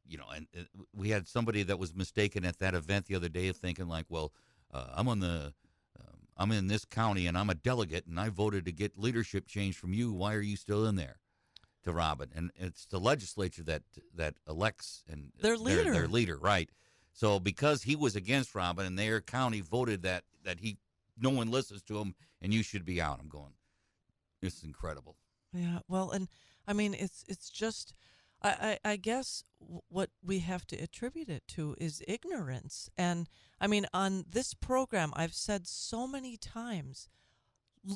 you 0.08 0.18
know, 0.18 0.26
and 0.36 0.48
uh, 0.58 0.62
we 0.94 1.10
had 1.10 1.28
somebody 1.28 1.64
that 1.64 1.80
was 1.80 1.96
mistaken 1.96 2.46
at 2.46 2.60
that 2.60 2.76
event 2.76 3.06
the 3.06 3.16
other 3.16 3.30
day 3.30 3.48
of 3.48 3.58
thinking 3.58 3.88
like, 3.88 4.06
well, 4.10 4.32
uh, 4.74 4.88
I'm 4.94 5.08
on 5.08 5.20
the, 5.22 5.54
um, 6.00 6.18
I'm 6.38 6.52
in 6.52 6.68
this 6.68 6.86
county 6.86 7.26
and 7.26 7.38
I'm 7.38 7.50
a 7.50 7.56
delegate 7.56 8.06
and 8.06 8.20
I 8.20 8.30
voted 8.30 8.66
to 8.66 8.72
get 8.72 8.98
leadership 9.00 9.48
change 9.48 9.76
from 9.78 9.94
you. 9.94 10.12
Why 10.12 10.34
are 10.36 10.42
you 10.42 10.58
still 10.58 10.86
in 10.86 10.96
there? 10.96 11.18
to 11.86 11.94
Robin, 11.94 12.30
and 12.36 12.52
it's 12.58 12.86
the 12.88 13.00
legislature 13.00 13.64
that 13.64 13.84
that 14.14 14.34
elects 14.50 15.02
and 15.10 15.32
Their 15.40 15.56
leader, 15.56 15.84
Their, 15.84 15.94
leader. 15.94 16.08
leader, 16.10 16.38
right? 16.38 16.70
So 17.14 17.40
because 17.40 17.84
he 17.84 17.96
was 17.96 18.18
against 18.18 18.54
Robin, 18.54 18.86
and 18.86 19.00
their 19.00 19.22
county 19.22 19.62
voted 19.62 20.02
that 20.04 20.26
that 20.44 20.60
he 20.60 20.76
no 21.20 21.30
one 21.30 21.52
listens 21.52 21.82
to 21.84 22.00
him, 22.00 22.16
and 22.42 22.54
you 22.54 22.64
should 22.64 22.86
be 22.86 23.02
out. 23.02 23.20
I'm 23.22 23.30
going. 23.30 23.54
This 24.42 24.58
is 24.58 24.64
incredible. 24.64 25.18
Yeah, 25.54 25.80
well, 25.88 26.12
and 26.12 26.28
I 26.68 26.74
mean, 26.74 26.94
it's 26.94 27.26
it's 27.28 27.50
just, 27.50 27.94
I 28.42 28.78
I, 28.84 28.92
I 28.92 28.96
guess 28.96 29.44
what 29.90 30.10
we 30.24 30.40
have 30.40 30.66
to 30.68 30.78
attribute 30.78 31.30
it 31.30 31.44
to 31.50 31.76
is 31.78 32.04
ignorance. 32.08 32.90
And 32.98 33.28
I 33.60 33.68
mean, 33.68 33.86
on 33.94 34.26
this 34.30 34.54
program, 34.54 35.12
I've 35.16 35.34
said 35.34 35.68
so 35.68 36.08
many 36.08 36.38
times, 36.38 37.10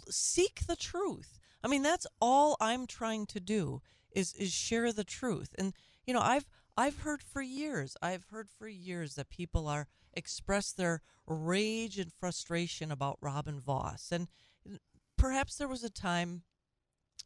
seek 0.09 0.67
the 0.67 0.75
truth. 0.75 1.39
I 1.63 1.67
mean, 1.67 1.83
that's 1.83 2.07
all 2.19 2.57
I'm 2.59 2.87
trying 2.87 3.25
to 3.27 3.39
do 3.39 3.81
is 4.11 4.33
is 4.33 4.51
share 4.51 4.91
the 4.91 5.03
truth. 5.03 5.55
And 5.57 5.73
you 6.05 6.13
know, 6.13 6.21
I've 6.21 6.47
I've 6.75 6.99
heard 6.99 7.21
for 7.21 7.41
years, 7.41 7.95
I've 8.01 8.25
heard 8.31 8.49
for 8.49 8.67
years 8.67 9.15
that 9.15 9.29
people 9.29 9.67
are 9.67 9.87
express 10.13 10.71
their 10.71 11.01
rage 11.27 11.99
and 11.99 12.11
frustration 12.11 12.91
about 12.91 13.17
Robin 13.21 13.59
Vos, 13.59 14.11
and 14.11 14.27
perhaps 15.17 15.55
there 15.55 15.67
was 15.67 15.83
a 15.83 15.89
time 15.89 16.43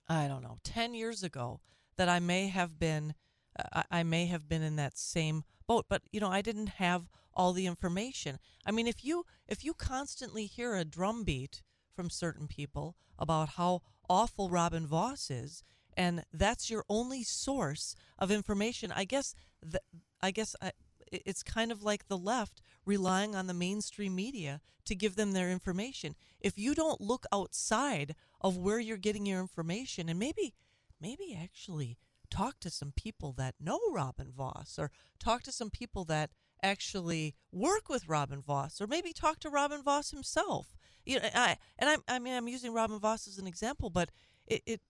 I 0.10 0.28
don't 0.28 0.44
know, 0.44 0.60
10 0.64 0.94
years 0.94 1.22
ago 1.22 1.60
that 1.98 2.08
I 2.08 2.20
may 2.20 2.48
have 2.48 2.80
been 2.80 3.14
uh, 3.60 3.84
I, 3.92 4.00
I 4.00 4.04
may 4.04 4.28
have 4.28 4.48
been 4.48 4.62
in 4.62 4.76
that 4.76 4.98
same 4.98 5.44
boat, 5.68 5.86
but 5.90 6.02
you 6.12 6.20
know, 6.20 6.30
I 6.30 6.42
didn't 6.42 6.70
have 6.70 7.10
all 7.34 7.54
the 7.54 7.68
information. 7.68 8.40
I 8.66 8.72
mean, 8.72 8.88
if 8.88 9.04
you 9.04 9.26
if 9.48 9.64
you 9.64 9.74
constantly 9.74 10.46
hear 10.46 10.76
a 10.76 10.86
drumbeat 10.86 11.62
from 11.96 12.10
certain 12.10 12.48
people 12.48 12.96
about 13.18 13.50
how 13.50 13.82
awful 14.10 14.50
Robin 14.50 14.86
Vos 14.86 15.30
is 15.32 15.64
and 15.98 16.24
that's 16.32 16.70
your 16.70 16.86
only 16.88 17.24
source 17.24 17.96
of 18.20 18.32
information, 18.32 18.94
I 18.96 19.04
guess 19.04 19.34
th- 19.62 19.84
I 20.22 20.32
guess 20.32 20.56
uh, 20.62 20.68
I, 20.68 20.72
it's 21.12 21.44
kind 21.44 21.72
of 21.72 21.84
like 21.84 22.08
the 22.08 22.18
left 22.18 22.62
relying 22.86 23.36
on 23.36 23.48
the 23.48 23.54
mainstream 23.54 24.16
media 24.16 24.62
to 24.86 24.96
give 24.96 25.16
them 25.16 25.32
their 25.32 25.50
information. 25.50 26.16
If 26.40 26.58
you 26.58 26.76
don't 26.76 27.02
look 27.02 27.26
outside 27.32 28.16
of 28.40 28.58
where 28.58 28.80
you're 28.80 28.98
getting 28.98 29.26
your 29.26 29.40
information 29.40 30.08
and 30.08 30.20
maybe 30.20 30.54
maybe 31.02 31.38
actually 31.42 31.98
talk 32.30 32.60
to 32.60 32.70
some 32.70 32.92
people 32.96 33.34
that 33.34 33.56
know 33.60 33.80
Robin 33.92 34.32
Vos 34.32 34.78
or 34.78 34.92
talk 35.20 35.44
to 35.44 35.52
some 35.52 35.70
people 35.70 36.04
that 36.06 36.32
actually 36.62 37.36
work 37.52 37.90
with 37.90 38.08
Robin 38.08 38.42
Vos 38.42 38.82
or 38.82 38.88
maybe 38.88 39.14
talk 39.14 39.40
to 39.40 39.50
Robin 39.50 39.82
Vos 39.82 40.12
himself. 40.12 40.76
You 41.06 41.20
know, 41.20 41.30
I 41.34 41.58
and 41.80 41.90
I 41.90 42.16
I 42.16 42.20
mean 42.20 42.36
I'm 42.36 42.48
using 42.48 42.74
Robin 42.74 43.00
Vos 43.00 43.28
as 43.28 43.38
an 43.38 43.48
example, 43.48 43.90
but 43.90 44.12
it, 44.46 44.62
it 44.66 44.82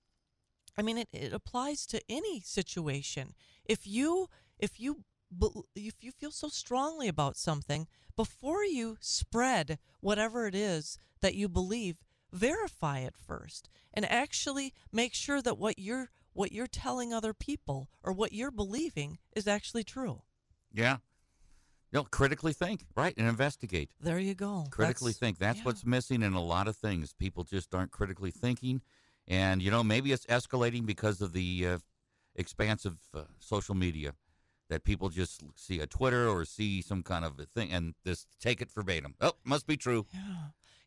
I 0.77 0.81
mean, 0.81 0.97
it, 0.97 1.09
it 1.11 1.33
applies 1.33 1.85
to 1.87 2.01
any 2.07 2.39
situation. 2.41 3.33
If 3.65 3.87
you 3.87 4.27
if 4.59 4.79
you 4.79 5.03
if 5.75 5.95
you 6.01 6.11
feel 6.11 6.31
so 6.31 6.47
strongly 6.47 7.07
about 7.07 7.35
something, 7.35 7.87
before 8.15 8.63
you 8.63 8.97
spread 9.01 9.79
whatever 9.99 10.47
it 10.47 10.55
is 10.55 10.97
that 11.21 11.35
you 11.35 11.49
believe, 11.49 11.97
verify 12.31 12.99
it 12.99 13.15
first 13.17 13.69
and 13.93 14.05
actually 14.09 14.73
make 14.91 15.13
sure 15.13 15.41
that 15.41 15.57
what 15.57 15.79
you're 15.79 16.09
what 16.33 16.51
you're 16.51 16.67
telling 16.67 17.11
other 17.13 17.33
people 17.33 17.89
or 18.03 18.13
what 18.13 18.31
you're 18.31 18.51
believing 18.51 19.17
is 19.35 19.47
actually 19.47 19.83
true. 19.83 20.21
Yeah. 20.71 20.97
You 21.91 21.99
know, 21.99 22.03
critically 22.03 22.53
think, 22.53 22.85
right, 22.95 23.13
and 23.17 23.27
investigate. 23.27 23.89
There 23.99 24.19
you 24.19 24.35
go. 24.35 24.65
critically 24.69 25.13
That's- 25.13 25.19
think. 25.19 25.39
That's 25.39 25.59
yeah. 25.59 25.63
what's 25.63 25.85
missing 25.85 26.21
in 26.21 26.33
a 26.33 26.43
lot 26.43 26.67
of 26.67 26.75
things. 26.75 27.13
People 27.13 27.43
just 27.43 27.73
aren't 27.73 27.91
critically 27.91 28.29
thinking, 28.29 28.81
and 29.27 29.61
you 29.61 29.71
know 29.71 29.83
maybe 29.83 30.11
it's 30.11 30.25
escalating 30.27 30.85
because 30.85 31.21
of 31.21 31.33
the 31.33 31.67
uh, 31.67 31.77
expansive 32.35 32.97
uh, 33.13 33.21
social 33.39 33.75
media 33.75 34.13
that 34.69 34.83
people 34.83 35.09
just 35.09 35.43
see 35.55 35.79
a 35.79 35.87
Twitter 35.87 36.27
or 36.27 36.45
see 36.45 36.81
some 36.81 37.03
kind 37.03 37.23
of 37.23 37.39
a 37.39 37.45
thing 37.45 37.71
and 37.71 37.93
just 38.05 38.27
take 38.39 38.61
it 38.61 38.69
verbatim. 38.71 39.15
Oh, 39.21 39.33
must 39.45 39.65
be 39.65 39.77
true. 39.77 40.05
Yeah. 40.13 40.19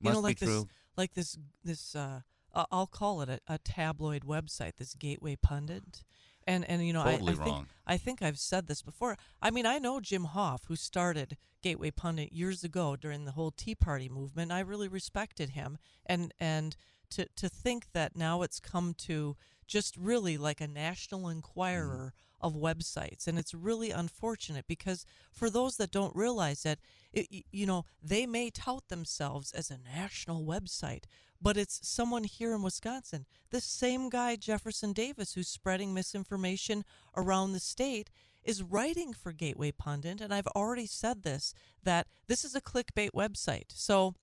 You 0.01 0.05
Must 0.05 0.15
know, 0.17 0.21
be 0.21 0.25
like 0.25 0.39
this, 0.39 0.49
true. 0.49 0.69
like 0.97 1.15
this, 1.15 1.39
this. 1.63 1.95
Uh, 1.95 2.21
I'll 2.55 2.87
call 2.87 3.21
it 3.21 3.29
a, 3.29 3.41
a 3.47 3.59
tabloid 3.59 4.23
website. 4.23 4.77
This 4.77 4.95
Gateway 4.95 5.37
Pundit, 5.37 6.05
and 6.47 6.69
and 6.69 6.87
you 6.87 6.95
know, 6.95 7.03
I, 7.03 7.13
Totally 7.13 7.33
I 7.33 7.37
think 7.37 7.47
wrong. 7.47 7.67
I 7.87 7.97
think 7.99 8.23
I've 8.23 8.39
said 8.39 8.67
this 8.67 8.83
before. 8.83 9.17
I 9.43 9.51
mean, 9.51 9.67
I 9.67 9.79
know 9.79 10.01
Jim 10.01 10.29
Hoft, 10.35 10.67
who 10.69 10.77
started 10.77 11.37
Gateway 11.63 11.91
Pundit 11.91 12.33
years 12.33 12.65
ago 12.65 12.97
during 12.97 13.27
the 13.27 13.33
whole 13.33 13.51
Tea 13.51 13.75
Party 13.75 14.09
movement. 14.09 14.53
I 14.53 14.61
really 14.61 14.89
respected 14.89 15.51
him, 15.51 15.77
and 16.07 16.33
and 16.41 16.77
to 17.11 17.27
to 17.37 17.49
think 17.49 17.93
that 17.93 18.17
now 18.17 18.43
it's 18.43 18.61
come 18.61 18.95
to 18.95 19.37
just 19.67 19.97
really 19.97 20.37
like 20.37 20.61
a 20.61 20.69
national 20.69 21.21
mm-hmm. 21.21 21.37
enquirer 21.37 22.13
of 22.41 22.55
websites, 22.55 23.27
and 23.27 23.39
it's 23.39 23.53
really 23.53 23.91
unfortunate 23.91 24.67
because 24.67 25.05
for 25.31 25.51
those 25.51 25.77
that 25.77 25.91
don't 25.91 26.17
realize 26.17 26.63
that, 26.63 26.79
it, 27.13 27.45
you 27.51 27.67
know, 27.67 27.85
they 28.03 28.27
may 28.27 28.51
tout 28.51 28.89
themselves 28.89 29.53
as 29.53 29.71
a 29.71 29.79
national 29.79 30.45
website, 30.45 31.05
but 31.41 31.59
it's 31.59 31.87
someone 31.87 32.25
here 32.25 32.55
in 32.55 32.63
Wisconsin. 32.63 33.27
This 33.51 33.65
same 33.65 34.09
guy, 34.09 34.37
Jefferson 34.37 34.93
Davis, 34.93 35.35
who's 35.35 35.49
spreading 35.49 35.93
misinformation 35.93 36.85
around 37.15 37.53
the 37.53 37.61
state, 37.61 38.11
is 38.43 38.63
writing 38.63 39.13
for 39.13 39.33
Gateway 39.33 39.73
Pundit. 39.73 40.21
And 40.21 40.33
I've 40.33 40.47
already 40.49 40.87
said 40.87 41.23
this 41.23 41.55
that 41.83 42.07
this 42.27 42.45
is 42.45 42.55
a 42.55 42.61
clickbait 42.61 43.11
website. 43.15 43.71
So 43.75 44.15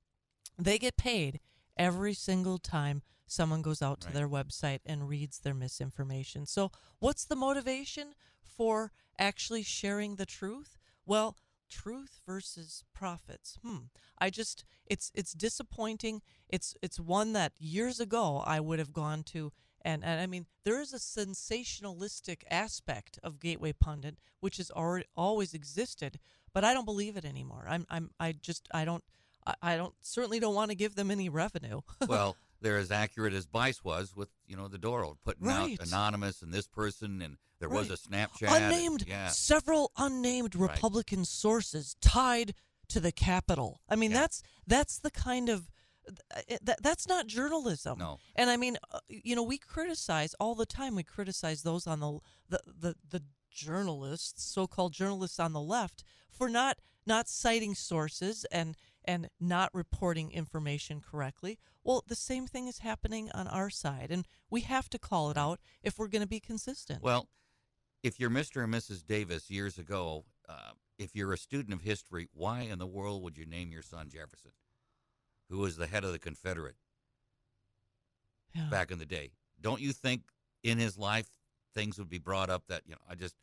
they 0.57 0.77
get 0.79 0.97
paid 0.97 1.39
every 1.77 2.13
single 2.13 2.57
time 2.57 3.01
someone 3.25 3.61
goes 3.61 3.81
out 3.81 3.99
to 4.01 4.07
Right. 4.07 4.13
their 4.15 4.29
website 4.29 4.79
and 4.85 5.07
reads 5.07 5.39
their 5.39 5.53
misinformation. 5.53 6.45
So, 6.45 6.71
what's 6.99 7.25
the 7.25 7.35
motivation 7.35 8.13
for 8.41 8.91
actually 9.19 9.63
sharing 9.63 10.15
the 10.15 10.25
truth? 10.25 10.77
Well, 11.05 11.35
truth 11.69 12.21
versus 12.25 12.83
profits. 12.93 13.57
Hmm. 13.61 13.87
I 14.17 14.29
just 14.29 14.63
it's 14.85 15.11
it's 15.13 15.33
disappointing. 15.33 16.21
It's 16.47 16.75
it's 16.81 16.99
one 16.99 17.33
that 17.33 17.53
years 17.59 17.99
ago 17.99 18.41
I 18.45 18.59
would 18.61 18.79
have 18.79 18.93
gone 18.93 19.23
to 19.33 19.51
and, 19.81 20.03
and 20.03 20.19
I 20.21 20.27
mean 20.27 20.45
there 20.63 20.79
is 20.81 20.93
a 20.93 20.97
sensationalistic 20.97 22.43
aspect 22.49 23.19
of 23.23 23.39
Gateway 23.39 23.73
Pundit 23.73 24.17
which 24.39 24.57
has 24.57 24.71
already 24.71 25.05
always 25.15 25.53
existed, 25.53 26.19
but 26.53 26.63
I 26.63 26.73
don't 26.73 26.85
believe 26.85 27.17
it 27.17 27.25
anymore. 27.25 27.65
I'm 27.67 27.85
I'm 27.89 28.11
I 28.19 28.31
just 28.31 28.67
I 28.73 28.85
don't 28.85 29.03
I, 29.47 29.55
I 29.73 29.77
don't 29.77 29.93
certainly 30.01 30.39
don't 30.39 30.55
want 30.55 30.69
to 30.71 30.75
give 30.75 30.95
them 30.95 31.09
any 31.11 31.29
revenue. 31.29 31.81
well, 32.07 32.35
they're 32.61 32.77
as 32.77 32.91
accurate 32.91 33.33
as 33.33 33.45
Bice 33.45 33.83
was 33.83 34.15
with 34.15 34.29
you 34.47 34.55
know 34.57 34.67
the 34.67 34.77
Dorow 34.77 35.17
putting 35.23 35.47
Right. 35.47 35.79
out 35.79 35.87
anonymous 35.87 36.41
and 36.41 36.53
this 36.53 36.67
person 36.67 37.21
and 37.21 37.37
there 37.59 37.69
was 37.69 37.87
a 37.89 37.91
Right. 38.11 38.29
Snapchat. 38.29 38.51
and- 38.51 38.65
unnamed 38.65 39.05
yeah. 39.07 39.29
several 39.29 39.91
unnamed 39.97 40.55
Right. 40.55 40.71
Republican 40.71 41.25
sources 41.25 41.95
tied 42.01 42.53
to 42.89 42.99
the 42.99 43.11
Capitol. 43.11 43.81
I 43.89 43.95
mean, 43.95 44.11
Yeah. 44.11 44.21
that's 44.21 44.43
that's 44.67 44.99
the 44.99 45.11
kind 45.11 45.49
of 45.49 45.69
that, 46.61 46.81
that's 46.81 47.05
not 47.07 47.27
journalism. 47.27 47.99
No. 47.99 48.19
And 48.35 48.49
I 48.49 48.55
mean, 48.57 48.77
uh, 48.91 48.99
you 49.09 49.35
know, 49.35 49.43
we 49.43 49.57
criticize 49.57 50.33
all 50.39 50.55
the 50.55 50.65
time. 50.65 50.95
We 50.95 51.03
criticize 51.03 51.63
those 51.63 51.85
on 51.87 51.99
the 51.99 52.19
the 52.49 52.61
the, 52.65 52.95
the 53.09 53.23
journalists, 53.51 54.43
so-called 54.43 54.93
journalists 54.93 55.39
on 55.39 55.51
the 55.53 55.61
left, 55.61 56.03
for 56.31 56.47
not 56.49 56.77
not 57.05 57.27
citing 57.27 57.73
sources 57.75 58.45
and 58.51 58.75
and 59.07 59.29
not 59.39 59.73
reporting 59.73 60.31
information 60.31 60.99
correctly. 61.01 61.57
Well, 61.83 62.03
the 62.05 62.15
same 62.15 62.45
thing 62.45 62.67
is 62.67 62.79
happening 62.79 63.31
on 63.33 63.47
our 63.47 63.69
side, 63.69 64.11
and 64.11 64.27
we 64.49 64.61
have 64.61 64.89
to 64.89 64.99
call 64.99 65.31
it 65.31 65.37
out 65.37 65.59
if 65.81 65.97
we're 65.97 66.09
going 66.09 66.21
to 66.21 66.27
be 66.27 66.41
consistent. 66.41 67.01
Well, 67.01 67.29
if 68.03 68.19
you're 68.19 68.29
Mr. 68.29 68.63
and 68.63 68.73
Mrs. 68.73 69.05
Davis 69.05 69.49
years 69.49 69.77
ago, 69.79 70.25
uh, 70.49 70.71
if 70.99 71.15
you're 71.15 71.31
a 71.33 71.37
student 71.37 71.73
of 71.73 71.81
history, 71.81 72.27
why 72.33 72.61
in 72.61 72.77
the 72.79 72.85
world 72.87 73.23
would 73.23 73.37
you 73.37 73.45
name 73.45 73.71
your 73.71 73.81
son 73.81 74.09
Jefferson, 74.09 74.51
who 75.49 75.59
was 75.59 75.77
the 75.77 75.87
head 75.87 76.03
of 76.03 76.11
the 76.11 76.19
Confederate 76.19 76.75
Yeah. 78.53 78.69
back 78.69 78.91
in 78.91 78.99
the 78.99 79.05
day? 79.05 79.31
Don't 79.61 79.81
you 79.81 79.93
think 79.93 80.23
in 80.63 80.77
his 80.77 80.97
life 80.97 81.29
things 81.73 81.97
would 81.97 82.09
be 82.09 82.17
brought 82.19 82.49
up 82.49 82.67
that 82.67 82.83
you 82.85 82.91
know? 82.93 83.01
I 83.07 83.15
just 83.15 83.35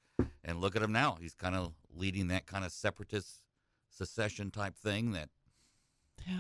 and 0.44 0.60
look 0.60 0.76
at 0.76 0.82
him 0.82 0.92
now; 0.92 1.16
he's 1.20 1.34
kind 1.34 1.54
of 1.54 1.74
leading 1.90 2.28
that 2.28 2.46
kind 2.46 2.64
of 2.64 2.72
separatist 2.72 3.40
secession 3.88 4.50
type 4.50 4.76
thing 4.76 5.12
that 5.12 5.30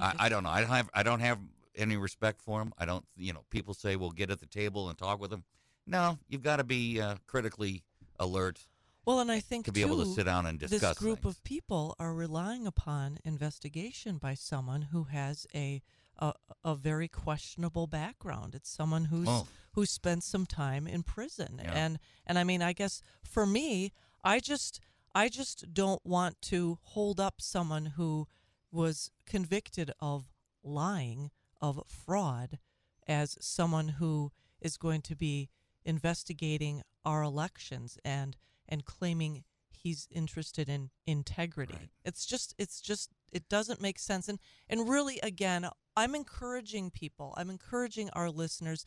I, 0.00 0.14
I 0.18 0.28
don't 0.28 0.42
know. 0.42 0.50
I 0.50 0.60
don't 0.60 0.70
have 0.70 0.90
I 0.94 1.02
don't 1.02 1.20
have 1.20 1.38
any 1.76 1.96
respect 1.96 2.40
for 2.42 2.60
him. 2.62 2.72
I 2.78 2.84
don't. 2.84 3.04
You 3.16 3.32
know, 3.32 3.44
people 3.50 3.74
say 3.74 3.96
we'll 3.96 4.10
get 4.10 4.30
at 4.30 4.40
the 4.40 4.46
table 4.46 4.88
and 4.88 4.96
talk 4.98 5.20
with 5.20 5.32
him. 5.32 5.44
No, 5.86 6.18
you've 6.28 6.42
got 6.42 6.56
to 6.56 6.64
be 6.64 7.00
uh, 7.00 7.16
critically 7.26 7.82
alert 8.18 8.66
well, 9.04 9.20
and 9.20 9.30
I 9.30 9.40
think 9.40 9.66
to 9.66 9.72
be 9.72 9.82
able 9.82 10.02
to 10.02 10.06
sit 10.06 10.24
down 10.24 10.46
and 10.46 10.58
discuss 10.58 10.80
this 10.80 10.98
group 10.98 11.22
things. 11.22 11.36
of 11.36 11.44
people 11.44 11.94
are 11.98 12.14
relying 12.14 12.66
upon 12.66 13.18
investigation 13.24 14.16
by 14.18 14.34
someone 14.34 14.82
who 14.92 15.04
has 15.04 15.46
a 15.54 15.82
a, 16.18 16.32
a 16.64 16.74
very 16.76 17.08
questionable 17.08 17.86
background. 17.86 18.54
It's 18.54 18.70
someone 18.70 19.06
who's 19.06 19.28
Oh. 19.28 19.46
who 19.72 19.84
spent 19.84 20.22
some 20.24 20.46
time 20.46 20.86
in 20.86 21.02
prison, 21.02 21.60
Yeah. 21.62 21.72
and 21.74 21.98
and 22.26 22.38
I 22.38 22.44
mean, 22.44 22.62
I 22.62 22.72
guess 22.72 23.02
for 23.22 23.44
me, 23.44 23.92
I 24.22 24.40
just 24.40 24.80
I 25.14 25.28
just 25.28 25.74
don't 25.74 26.04
want 26.06 26.40
to 26.42 26.78
hold 26.82 27.20
up 27.20 27.40
someone 27.42 27.86
who 27.96 28.26
was 28.74 29.10
convicted 29.24 29.92
of 30.00 30.32
lying, 30.62 31.30
of 31.60 31.80
fraud, 31.86 32.58
as 33.06 33.38
someone 33.40 33.88
who 33.88 34.32
is 34.60 34.76
going 34.76 35.02
to 35.02 35.14
be 35.14 35.48
investigating 35.84 36.82
our 37.04 37.22
elections 37.22 37.98
and 38.04 38.36
and 38.66 38.84
claiming 38.84 39.44
he's 39.70 40.08
interested 40.10 40.68
in 40.68 40.90
integrity. 41.06 41.74
Right. 41.74 41.90
It's 42.04 42.24
just 42.24 42.54
it's 42.58 42.80
just 42.80 43.10
it 43.30 43.48
doesn't 43.48 43.80
make 43.82 43.98
sense 43.98 44.28
and 44.28 44.38
and 44.68 44.88
really 44.88 45.20
again 45.22 45.68
I'm 45.96 46.14
encouraging 46.14 46.90
people. 46.90 47.34
I'm 47.36 47.50
encouraging 47.50 48.10
our 48.14 48.30
listeners 48.30 48.84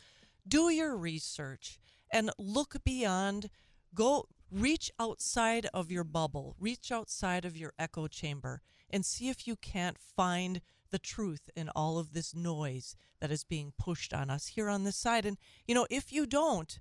do 0.48 0.70
your 0.70 0.98
research 0.98 1.80
and 2.12 2.32
look 2.38 2.76
beyond 2.84 3.50
go 3.94 4.28
reach 4.52 4.92
outside 5.00 5.68
of 5.74 5.92
your 5.92 6.04
bubble. 6.04 6.56
Reach 6.60 6.92
outside 6.92 7.46
of 7.46 7.56
your 7.56 7.74
echo 7.78 8.08
chamber 8.08 8.62
and 8.90 9.06
see 9.06 9.30
if 9.30 9.48
you 9.48 9.56
can't 9.56 9.98
find 9.98 10.62
the 10.90 11.00
truth 11.00 11.50
in 11.56 11.70
all 11.70 11.98
of 11.98 12.14
this 12.14 12.34
noise 12.34 12.96
that 13.20 13.32
is 13.32 13.44
being 13.44 13.74
pushed 13.78 14.14
on 14.14 14.30
us 14.30 14.48
here 14.48 14.70
on 14.70 14.84
this 14.84 14.96
side. 14.96 15.26
And, 15.26 15.38
you 15.66 15.76
know, 15.76 15.88
if 15.90 16.12
you 16.12 16.26
don't, 16.26 16.80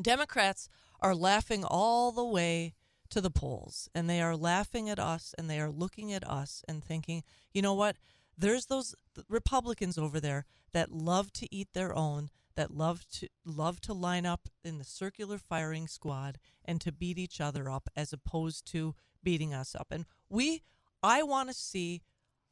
Democrats 0.00 0.68
are 1.00 1.14
laughing 1.14 1.64
all 1.64 2.12
the 2.12 2.24
way 2.24 2.74
to 3.10 3.20
the 3.20 3.30
polls 3.30 3.88
and 3.94 4.08
they 4.08 4.20
are 4.20 4.36
laughing 4.36 4.90
at 4.90 4.98
us 4.98 5.34
and 5.38 5.48
they 5.48 5.60
are 5.60 5.70
looking 5.70 6.12
at 6.12 6.28
us 6.28 6.62
and 6.68 6.82
thinking, 6.82 7.22
you 7.52 7.62
know 7.62 7.74
what? 7.74 7.96
There's 8.38 8.66
those 8.66 8.94
Republicans 9.28 9.96
over 9.96 10.20
there 10.20 10.44
that 10.72 10.92
love 10.92 11.32
to 11.34 11.54
eat 11.54 11.68
their 11.72 11.94
own, 11.94 12.28
that 12.54 12.70
love 12.70 13.06
to 13.12 13.28
love 13.44 13.80
to 13.82 13.94
line 13.94 14.26
up 14.26 14.48
in 14.62 14.78
the 14.78 14.84
circular 14.84 15.38
firing 15.38 15.88
squad 15.88 16.38
and 16.64 16.80
to 16.82 16.92
beat 16.92 17.18
each 17.18 17.40
other 17.40 17.70
up 17.70 17.88
as 17.96 18.12
opposed 18.12 18.66
to 18.72 18.94
beating 19.22 19.54
us 19.54 19.74
up. 19.74 19.88
And 19.90 20.04
we 20.28 20.62
I 21.02 21.22
want 21.22 21.48
to 21.48 21.54
see 21.54 22.02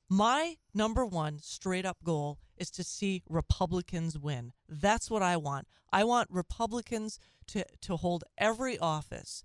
my 0.09 0.57
number 0.75 1.05
one 1.07 1.39
straight 1.39 1.87
up 1.87 1.99
goal 2.05 2.39
is 2.57 2.71
to 2.73 2.85
see 2.85 3.23
Republicans 3.29 4.19
win. 4.19 4.53
That's 4.69 5.11
what 5.11 5.23
I 5.23 5.37
want. 5.37 5.67
I 5.93 6.05
want 6.05 6.29
Republicans 6.31 7.19
to, 7.49 7.65
to 7.83 7.97
hold 7.97 8.25
every 8.39 8.79
office 8.79 9.43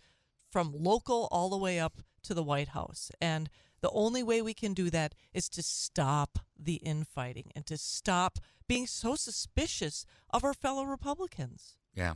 from 0.52 0.74
local 0.76 1.28
all 1.32 1.50
the 1.50 1.58
way 1.58 1.80
up 1.80 2.02
to 2.24 2.34
the 2.34 2.44
White 2.44 2.70
House. 2.70 3.12
And 3.22 3.50
the 3.82 3.90
only 3.92 4.24
way 4.24 4.42
we 4.42 4.54
can 4.54 4.74
do 4.74 4.90
that 4.90 5.16
is 5.34 5.48
to 5.50 5.64
stop 5.64 6.40
the 6.58 6.76
infighting 6.76 7.52
and 7.56 7.66
to 7.68 7.78
stop 7.78 8.40
being 8.68 8.88
so 8.88 9.16
suspicious 9.16 10.06
of 10.30 10.44
our 10.44 10.54
fellow 10.54 10.84
Republicans. 10.84 11.78
Yeah. 11.96 12.16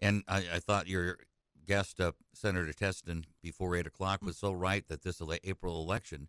And 0.00 0.24
I, 0.26 0.44
I 0.54 0.58
thought 0.58 0.88
your 0.88 1.18
guest, 1.72 2.00
uh, 2.00 2.12
Senator 2.34 2.72
Testin, 2.72 3.24
before 3.42 3.74
8 3.76 3.86
o'clock 3.86 4.20
was 4.22 4.36
so 4.36 4.52
right 4.52 4.86
that 4.88 5.02
this 5.02 5.20
ele- 5.22 5.38
April 5.44 5.80
election 5.82 6.28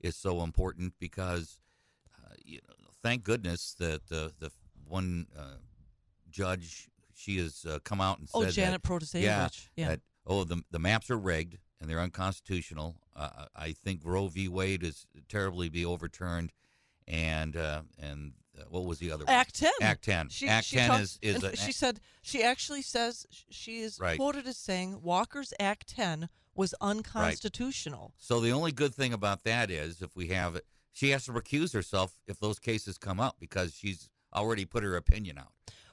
is 0.00 0.14
so 0.16 0.42
important 0.42 0.94
because, 1.00 1.58
uh, 2.24 2.34
you 2.44 2.58
know, 2.68 2.90
thank 3.02 3.24
goodness 3.24 3.74
that 3.78 4.02
uh, 4.12 4.28
the 4.38 4.50
one 4.86 5.26
uh, 5.36 5.56
judge, 6.30 6.88
she 7.14 7.38
has 7.38 7.64
uh, 7.68 7.78
come 7.84 8.00
out 8.00 8.18
and 8.20 8.28
Oh, 8.34 8.42
said 8.44 8.52
Janet 8.52 8.82
Protasiewicz. 8.82 9.22
yeah, 9.22 9.48
Yeah. 9.76 9.88
that, 9.88 10.00
oh, 10.26 10.44
the, 10.44 10.62
the 10.70 10.78
maps 10.78 11.10
are 11.10 11.18
rigged 11.18 11.58
and 11.80 11.90
they're 11.90 12.00
unconstitutional. 12.00 12.94
Uh, 13.16 13.46
I 13.56 13.72
think 13.72 14.00
Roe 14.04 14.28
v. 14.28 14.48
Wade 14.48 14.84
is 14.84 15.06
terribly 15.28 15.68
be 15.68 15.84
overturned. 15.84 16.52
And, 17.08 17.56
uh, 17.56 17.82
and 17.98 18.32
uh, 18.58 18.62
what 18.70 18.84
was 18.84 18.98
the 18.98 19.10
other 19.10 19.24
one? 19.24 19.34
Act 19.34 19.54
10. 19.56 19.70
Act 19.80 20.04
10. 20.04 20.28
She, 20.28 20.48
Act 20.48 20.66
she 20.66 20.76
10 20.76 20.88
talked- 20.88 21.02
is, 21.02 21.18
is 21.22 21.42
a, 21.42 21.56
she 21.56 21.72
said 21.72 22.00
she 22.22 22.42
actually 22.42 22.82
says 22.82 23.26
she 23.50 23.80
is 23.80 23.98
Right. 24.00 24.16
quoted 24.16 24.46
as 24.46 24.56
saying 24.56 25.00
Walker's 25.02 25.52
Act 25.58 25.88
10 25.88 26.28
was 26.54 26.74
unconstitutional. 26.80 28.12
So 28.18 28.40
the 28.40 28.50
only 28.52 28.72
good 28.72 28.94
thing 28.94 29.12
about 29.12 29.44
that 29.44 29.70
is 29.70 30.02
if 30.02 30.14
we 30.16 30.28
have 30.28 30.54
it, 30.56 30.64
she 30.92 31.10
has 31.10 31.24
to 31.24 31.32
recuse 31.32 31.72
herself 31.72 32.16
if 32.26 32.38
those 32.38 32.58
cases 32.58 32.98
come 32.98 33.18
up 33.20 33.36
because 33.40 33.74
she's 33.74 34.08
already 34.34 34.64
put 34.64 34.82
her 34.84 34.96
opinion 34.96 35.38
out. 35.38 35.48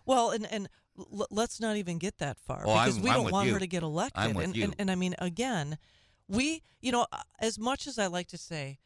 Well, 0.06 0.32
and 0.32 0.46
and 0.52 0.68
l- 0.98 1.28
let's 1.32 1.60
not 1.60 1.78
even 1.78 1.98
get 1.98 2.18
that 2.20 2.38
far 2.40 2.64
Oh, 2.66 2.74
because 2.74 2.96
I'm- 2.96 3.04
we 3.04 3.10
don't 3.12 3.32
want 3.32 3.48
you. 3.48 3.54
her 3.54 3.60
to 3.60 3.68
get 3.68 3.84
elected. 3.84 4.22
I'm 4.22 4.34
with 4.36 4.46
and, 4.46 4.56
you. 4.56 4.64
and 4.66 4.76
and 4.78 4.92
I 4.92 4.96
mean 4.96 5.16
again, 5.20 5.78
we 6.28 6.62
you 6.82 6.92
know 6.92 7.06
as 7.40 7.58
much 7.60 7.88
as 7.88 7.98
I 8.00 8.08
like 8.08 8.28
to 8.30 8.38
say 8.38 8.80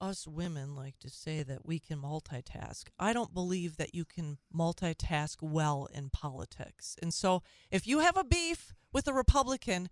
us 0.00 0.26
women 0.26 0.74
like 0.74 0.98
to 1.00 1.10
say 1.10 1.42
that 1.42 1.64
we 1.66 1.78
can 1.78 1.98
multitask. 1.98 2.84
I 2.98 3.12
don't 3.12 3.32
believe 3.34 3.76
that 3.76 3.94
you 3.94 4.04
can 4.04 4.38
multitask 4.54 5.36
well 5.40 5.88
in 5.92 6.10
politics. 6.10 6.96
And 7.00 7.12
so 7.12 7.42
if 7.70 7.86
you 7.86 8.00
have 8.00 8.16
a 8.16 8.24
beef 8.24 8.74
with 8.92 9.08
a 9.08 9.12
Republican, 9.12 9.88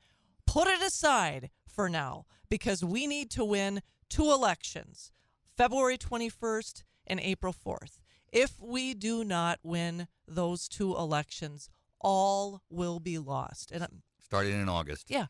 put 0.46 0.68
it 0.68 0.82
aside 0.82 1.50
for 1.66 1.88
now 1.88 2.26
because 2.48 2.84
we 2.84 3.06
need 3.06 3.30
to 3.32 3.44
win 3.44 3.82
two 4.08 4.30
elections 4.30 5.12
February 5.56 5.98
21st 5.98 6.82
and 7.06 7.20
April 7.20 7.54
4th. 7.54 7.98
If 8.32 8.60
we 8.60 8.94
do 8.94 9.22
not 9.24 9.58
win 9.62 10.08
those 10.26 10.66
two 10.68 10.96
elections, 10.96 11.68
all 12.00 12.62
will 12.70 12.98
be 13.00 13.18
lost. 13.18 13.70
And 13.70 13.82
um, 13.82 14.02
Starting 14.22 14.60
in 14.60 14.68
August. 14.68 15.10
yeah, 15.10 15.26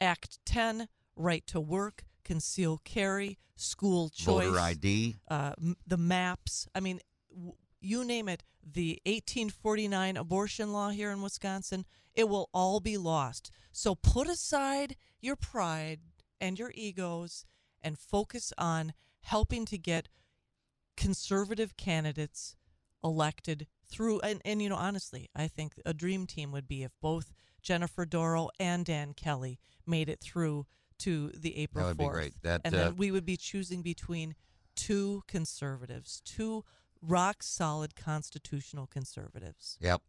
Act 0.00 0.38
10, 0.44 0.88
right 1.14 1.46
to 1.46 1.60
work, 1.60 2.02
conceal 2.24 2.78
carry, 2.84 3.38
school 3.56 4.08
choice, 4.10 4.46
Voter 4.46 4.58
ID. 4.58 5.16
uh, 5.28 5.52
m- 5.58 5.76
the 5.86 5.96
maps. 5.96 6.66
I 6.74 6.80
mean, 6.80 7.00
w- 7.32 7.54
you 7.80 8.04
name 8.04 8.28
it. 8.28 8.42
The 8.62 9.00
1849 9.06 10.16
abortion 10.16 10.72
law 10.72 10.90
here 10.90 11.10
in 11.10 11.22
Wisconsin, 11.22 11.86
it 12.14 12.28
will 12.28 12.48
all 12.52 12.80
be 12.80 12.96
lost. 12.96 13.50
So 13.72 13.94
put 13.94 14.28
aside 14.28 14.96
your 15.20 15.36
pride 15.36 16.00
and 16.40 16.58
your 16.58 16.72
egos 16.74 17.44
and 17.82 17.98
focus 17.98 18.52
on 18.58 18.92
helping 19.22 19.64
to 19.66 19.78
get 19.78 20.08
conservative 20.96 21.76
candidates 21.76 22.56
elected 23.02 23.66
through. 23.86 24.20
And, 24.20 24.42
and 24.44 24.60
you 24.60 24.68
know, 24.68 24.76
honestly, 24.76 25.28
I 25.34 25.48
think 25.48 25.74
a 25.86 25.94
dream 25.94 26.26
team 26.26 26.52
would 26.52 26.68
be 26.68 26.82
if 26.82 26.92
both 27.00 27.32
Jennifer 27.62 28.04
Dorow 28.04 28.50
and 28.58 28.84
Dan 28.84 29.14
Kelly 29.14 29.58
made 29.86 30.08
it 30.08 30.20
through 30.20 30.66
to 31.00 31.30
the 31.36 31.56
April 31.58 31.84
That 31.86 31.96
would 31.98 32.06
4th. 32.06 32.10
be 32.10 32.12
great. 32.14 32.32
That 32.42 32.60
and 32.64 32.74
uh, 32.74 32.78
then 32.78 32.96
we 32.96 33.10
would 33.10 33.26
be 33.26 33.36
choosing 33.36 33.82
between 33.82 34.34
two 34.76 35.22
conservatives, 35.26 36.22
two 36.24 36.64
rock 37.02 37.42
solid 37.42 37.96
constitutional 37.96 38.86
conservatives. 38.86 39.78
Yep. 39.80 40.02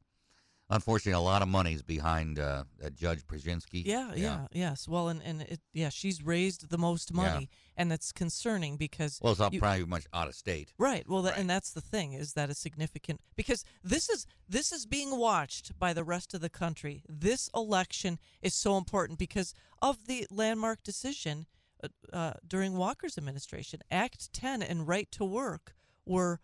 Unfortunately, 0.72 1.12
a 1.12 1.20
lot 1.20 1.42
of 1.42 1.50
money's 1.50 1.82
behind 1.82 2.40
uh, 2.40 2.64
that 2.80 2.96
Judge 2.96 3.28
Brzezinski. 3.28 3.86
Yeah, 3.86 4.14
yeah, 4.16 4.48
yes. 4.54 4.88
Well, 4.88 5.10
and 5.10 5.22
and 5.22 5.42
it, 5.42 5.60
yeah, 5.74 5.90
she's 5.90 6.24
raised 6.24 6.70
the 6.70 6.78
most 6.78 7.12
Yeah. 7.12 7.18
money, 7.18 7.50
and 7.76 7.92
that's 7.92 8.14
concerning 8.14 8.78
because 8.78 9.20
Well, 9.22 9.34
it's 9.34 9.40
not 9.40 9.52
you- 9.54 9.60
probably 9.60 9.86
much 9.86 10.08
out 10.14 10.30
of 10.30 10.36
state. 10.36 10.74
Right. 10.78 11.08
Well, 11.10 11.24
Right. 11.24 11.38
and 11.38 11.50
that's 11.50 11.72
the 11.72 11.82
thing 11.82 12.14
is 12.14 12.34
that 12.34 12.50
a 12.50 12.54
significant 12.54 13.20
because 13.36 13.66
this 13.84 14.10
is 14.10 14.26
this 14.48 14.72
is 14.72 14.86
being 14.86 15.18
watched 15.18 15.78
by 15.78 15.92
the 15.94 16.06
rest 16.06 16.34
of 16.34 16.40
the 16.40 16.50
country. 16.50 17.04
This 17.10 17.50
election 17.54 18.18
is 18.42 18.54
so 18.54 18.78
important 18.78 19.20
because 19.20 19.54
of 19.82 20.06
the 20.06 20.26
landmark 20.32 20.84
decision 20.84 21.48
uh, 21.84 21.88
uh, 22.14 22.34
during 22.48 22.78
Walker's 22.78 23.18
administration. 23.18 23.82
Act 23.92 24.32
10 24.32 24.62
and 24.62 24.88
right 24.88 25.12
to 25.12 25.26
work 25.26 25.76
were 26.06 26.40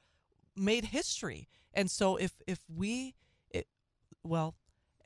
made 0.55 0.85
history. 0.85 1.47
And 1.73 1.89
so 1.89 2.17
if 2.17 2.41
if 2.45 2.59
we 2.67 3.15
well, 4.27 4.55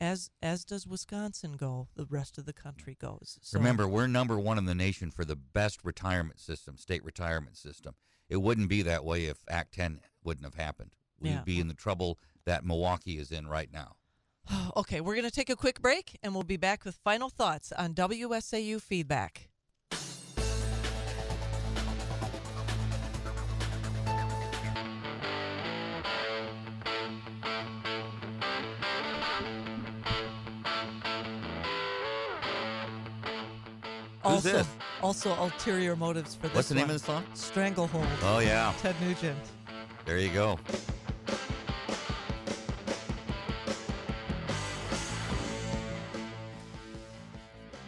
as 0.00 0.30
as 0.42 0.64
does 0.64 0.86
Wisconsin 0.86 1.52
go, 1.56 1.88
the 1.94 2.04
rest 2.06 2.36
of 2.38 2.44
the 2.44 2.52
country 2.52 2.96
goes. 3.00 3.38
So, 3.42 3.58
Remember, 3.58 3.86
we're 3.86 4.06
number 4.08 4.38
one 4.38 4.58
in 4.58 4.64
the 4.66 4.74
nation 4.74 5.10
for 5.10 5.24
the 5.24 5.36
best 5.36 5.84
retirement 5.84 6.40
system, 6.40 6.76
state 6.76 7.04
retirement 7.04 7.56
system. 7.56 7.94
It 8.28 8.38
wouldn't 8.42 8.68
be 8.68 8.82
that 8.82 9.04
way 9.04 9.26
if 9.26 9.38
Act 9.48 9.74
10 9.74 10.00
wouldn't 10.24 10.44
have 10.44 10.54
happened. 10.54 10.94
We'd 11.20 11.30
Yeah. 11.30 11.42
be 11.44 11.60
in 11.60 11.68
the 11.68 11.74
trouble 11.74 12.18
that 12.46 12.64
Milwaukee 12.64 13.18
is 13.18 13.30
in 13.30 13.46
right 13.46 13.72
now. 13.72 13.96
Okay, 14.76 15.00
we're 15.00 15.14
going 15.14 15.24
to 15.24 15.30
take 15.30 15.50
a 15.50 15.56
quick 15.56 15.80
break 15.80 16.18
and 16.22 16.34
we'll 16.34 16.42
be 16.42 16.56
back 16.56 16.84
with 16.84 16.96
final 16.96 17.28
thoughts 17.30 17.70
on 17.72 17.94
WSAU 17.94 18.80
feedback. 18.82 19.50
Who's 34.34 34.46
also, 34.46 34.58
this? 34.58 34.66
also 35.02 35.34
ulterior 35.42 35.96
motives 35.96 36.34
for 36.34 36.48
this. 36.48 36.56
What's 36.56 36.68
the 36.68 36.74
name 36.74 36.88
one. 36.88 36.96
of 36.96 37.00
the 37.00 37.06
song? 37.06 37.24
Stranglehold. 37.34 38.06
Oh, 38.22 38.38
yeah. 38.38 38.72
Ted 38.80 38.96
Nugent. 39.00 39.38
There 40.04 40.18
you 40.18 40.30
go. 40.30 40.58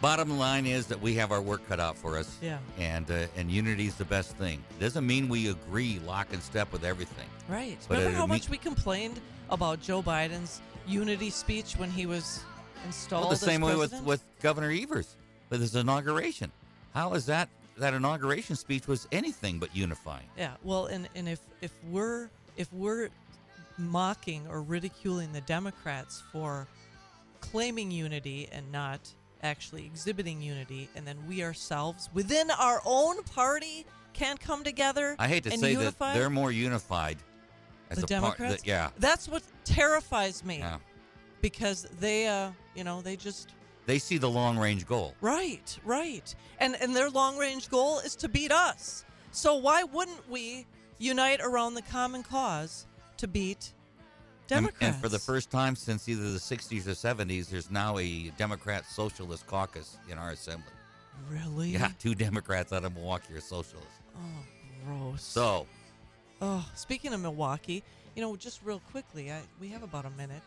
Bottom 0.01 0.37
line 0.37 0.67
is 0.67 0.85
that 0.85 1.01
we 1.01 1.15
have 1.15 1.31
our 1.31 1.41
work 1.41 1.67
cut 1.67 1.79
out 1.79 1.97
for 1.97 2.15
us. 2.15 2.37
Yeah. 2.39 2.59
And 2.77 3.09
uh, 3.09 3.25
and 3.35 3.49
unity 3.49 3.87
is 3.87 3.95
the 3.95 4.05
best 4.05 4.37
thing. 4.37 4.63
Doesn't 4.79 5.07
mean 5.07 5.27
we 5.27 5.49
agree 5.49 5.99
lock 6.05 6.27
and 6.31 6.43
step 6.43 6.71
with 6.71 6.83
everything. 6.83 7.25
Right. 7.49 7.79
But 7.89 7.97
Remember 7.97 8.15
how 8.15 8.27
much 8.27 8.47
we 8.47 8.59
complained 8.59 9.19
about 9.49 9.81
Joe 9.81 10.03
Biden's 10.03 10.61
unity 10.85 11.31
speech 11.31 11.73
when 11.73 11.89
he 11.89 12.05
was 12.05 12.43
installed? 12.85 13.23
Well, 13.23 13.31
the 13.31 13.37
same 13.37 13.61
way 13.61 13.75
with, 13.75 13.99
with 14.03 14.23
Governor 14.43 14.69
Evers 14.69 15.15
with 15.55 15.61
his 15.61 15.75
inauguration. 15.75 16.51
How 16.93 17.13
is 17.13 17.25
that 17.27 17.47
that 17.77 17.93
inauguration 17.93 18.55
speech 18.55 18.87
was 18.87 19.07
anything 19.11 19.57
but 19.59 19.73
unifying? 19.75 20.25
Yeah, 20.37 20.51
well, 20.63 20.87
and 20.87 21.07
and 21.15 21.29
if 21.29 21.39
if 21.61 21.71
we're 21.89 22.29
if 22.57 22.71
we're 22.73 23.09
mocking 23.77 24.47
or 24.47 24.61
ridiculing 24.61 25.31
the 25.33 25.41
Democrats 25.41 26.23
for 26.31 26.67
claiming 27.39 27.91
unity 27.91 28.49
and 28.51 28.69
not 28.71 28.99
actually 29.43 29.85
exhibiting 29.85 30.41
unity, 30.41 30.89
and 30.95 31.05
then 31.07 31.17
we 31.27 31.43
ourselves 31.43 32.09
within 32.13 32.49
our 32.51 32.81
own 32.85 33.23
party 33.23 33.85
can't 34.13 34.39
come 34.39 34.63
together. 34.63 35.15
I 35.19 35.27
hate 35.27 35.43
to 35.43 35.51
say 35.51 35.71
unify? 35.71 36.13
that 36.13 36.19
they're 36.19 36.29
more 36.29 36.51
unified 36.51 37.17
as 37.89 37.97
the 37.99 38.03
a 38.03 38.07
part. 38.07 38.37
Democrats. 38.37 38.65
yeah. 38.65 38.89
that's 38.99 39.27
what 39.27 39.43
terrifies 39.65 40.43
me 40.43 40.59
Yeah. 40.59 40.77
because 41.41 41.83
they, 41.99 42.27
uh, 42.27 42.51
you 42.75 42.83
know, 42.85 43.01
they 43.01 43.15
just 43.17 43.49
They 43.85 43.99
see 43.99 44.17
the 44.17 44.29
long 44.29 44.57
range 44.57 44.85
goal. 44.87 45.13
right, 45.21 45.77
right, 45.85 46.33
and 46.59 46.75
and 46.81 46.95
their 46.95 47.09
long 47.09 47.37
range 47.37 47.69
goal 47.69 47.99
is 47.99 48.15
to 48.17 48.27
beat 48.29 48.51
us. 48.51 49.05
So 49.31 49.55
why 49.55 49.83
wouldn't 49.83 50.29
we 50.29 50.65
unite 50.97 51.41
around 51.41 51.73
the 51.75 51.81
common 51.81 52.23
cause 52.23 52.85
to 53.17 53.27
beat 53.27 53.71
And- 53.71 54.47
Democrats? 54.47 54.93
And, 54.95 54.95
for 55.03 55.09
the 55.09 55.19
first 55.19 55.51
time 55.51 55.75
since 55.75 56.07
either 56.07 56.31
the 56.31 56.39
60s 56.39 56.87
or 56.87 56.91
70s, 56.95 57.49
there's 57.49 57.69
now 57.69 57.97
a 57.97 58.29
Democrat 58.37 58.85
Socialist 58.85 59.45
caucus 59.47 59.97
in 60.09 60.17
our 60.17 60.31
assembly. 60.31 60.71
really, 61.29 61.69
Yeah, 61.71 61.89
two 61.99 62.15
Democrats 62.15 62.71
out 62.73 62.85
of 62.85 62.93
Milwaukee 62.93 63.33
are 63.33 63.41
socialists. 63.41 63.89
Oh, 64.15 64.21
gross. 64.85 65.21
So, 65.23 65.67
Oh, 66.41 66.65
speaking 66.75 67.13
of 67.13 67.21
Milwaukee, 67.21 67.83
you 68.15 68.21
know, 68.21 68.35
just 68.35 68.61
real 68.63 68.79
quickly, 68.91 69.31
I, 69.31 69.41
we 69.59 69.67
have 69.69 69.83
about 69.83 70.05
a 70.05 70.09
minute. 70.11 70.43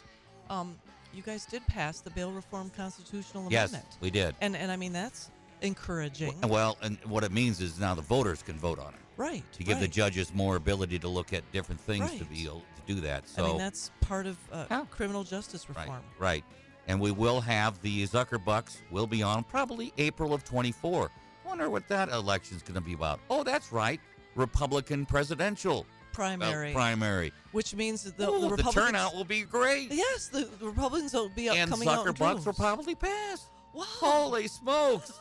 Um, 0.50 0.78
you 1.12 1.22
guys 1.22 1.44
did 1.46 1.66
pass 1.66 2.00
the 2.00 2.10
bail 2.10 2.32
reform 2.32 2.70
constitutional 2.76 3.46
amendment. 3.46 3.84
yes, 3.88 3.98
we 4.00 4.10
did. 4.10 4.34
and 4.40 4.56
and 4.56 4.70
I 4.70 4.76
mean 4.76 4.92
that's 4.92 5.30
encouraging, 5.60 6.34
Well, 6.46 6.78
and 6.82 6.98
what 7.04 7.24
it 7.24 7.32
means 7.32 7.60
is 7.60 7.80
now 7.80 7.92
the 7.94 8.02
voters 8.02 8.42
can 8.42 8.56
vote 8.56 8.78
on 8.78 8.94
it 8.94 9.00
right? 9.16 9.42
to 9.54 9.64
give 9.64 9.80
the 9.80 9.88
judges 9.88 10.32
more 10.32 10.54
ability 10.54 11.00
to 11.00 11.08
look 11.08 11.32
at 11.32 11.50
different 11.50 11.80
things 11.80 12.14
to 12.16 12.24
be 12.24 12.44
able 12.44 12.62
to 12.76 12.94
do 12.94 13.00
that. 13.00 13.28
So, 13.28 13.44
I 13.44 13.48
mean 13.48 13.58
that's 13.58 13.90
part 14.00 14.26
of 14.26 14.36
uh, 14.52 14.66
Yeah. 14.70 14.84
criminal 14.90 15.24
justice 15.24 15.68
reform. 15.68 15.88
right, 15.88 16.02
right. 16.18 16.44
And 16.86 17.00
we 17.00 17.10
will 17.10 17.40
have 17.42 17.80
the 17.82 18.04
Zuckerbucks 18.06 18.78
will 18.90 19.06
be 19.06 19.22
on 19.22 19.44
probably 19.44 19.92
April 19.98 20.32
of 20.32 20.42
24. 20.44 21.10
Wonder 21.44 21.68
what 21.68 21.86
that 21.88 22.08
election's 22.08 22.62
going 22.62 22.76
to 22.76 22.80
be 22.80 22.94
about. 22.94 23.20
Oh, 23.28 23.42
that's 23.42 23.72
right, 23.72 24.00
Republican 24.36 25.04
presidential 25.06 25.86
Primary, 26.18 26.72
primary. 26.72 27.32
which 27.52 27.76
means 27.76 28.02
that 28.02 28.16
the, 28.16 28.28
Ooh, 28.28 28.48
the 28.48 28.56
the 28.56 28.72
turnout 28.72 29.14
will 29.14 29.22
be 29.22 29.42
great. 29.42 29.92
Yes, 29.92 30.26
the, 30.26 30.48
the 30.58 30.66
Republicans 30.66 31.14
will 31.14 31.28
be 31.28 31.48
up, 31.48 31.56
and 31.56 31.70
coming 31.70 31.86
out 31.86 32.04
in 32.04 32.12
Zuckerbucks 32.12 32.44
will 32.44 32.54
probably 32.54 32.96
pass. 32.96 33.46
Wow. 33.72 33.84
Holy 33.86 34.48
smokes! 34.48 35.12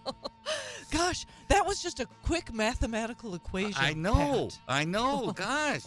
Gosh, 0.90 1.24
that 1.46 1.64
was 1.64 1.80
just 1.80 2.00
a 2.00 2.06
quick 2.24 2.52
mathematical 2.52 3.36
equation. 3.36 3.76
I 3.78 3.92
know, 3.92 4.48
Pat. 4.48 4.58
I 4.66 4.84
know. 4.84 5.32
Gosh, 5.36 5.82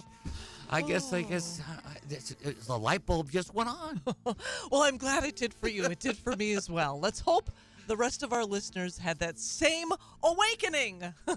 I 0.69 0.81
guess, 0.81 1.11
I 1.11 1.23
guess 1.23 1.59
uh, 1.59 1.89
it's, 2.09 2.33
it's, 2.41 2.67
the 2.67 2.79
light 2.79 3.05
bulb 3.05 3.29
just 3.29 3.53
went 3.53 3.67
on. 3.67 4.01
Well, 4.71 4.83
I'm 4.83 4.95
glad 4.95 5.25
it 5.25 5.35
did 5.35 5.53
for 5.53 5.67
you. 5.67 5.83
It 5.83 5.99
did 5.99 6.17
for 6.17 6.37
me 6.37 6.53
as 6.53 6.69
well. 6.69 6.97
Let's 6.97 7.19
hope 7.19 7.51
the 7.91 7.97
rest 7.97 8.23
of 8.23 8.31
our 8.31 8.45
listeners 8.45 8.97
had 8.97 9.19
that 9.19 9.37
same 9.37 9.89
awakening. 10.23 11.03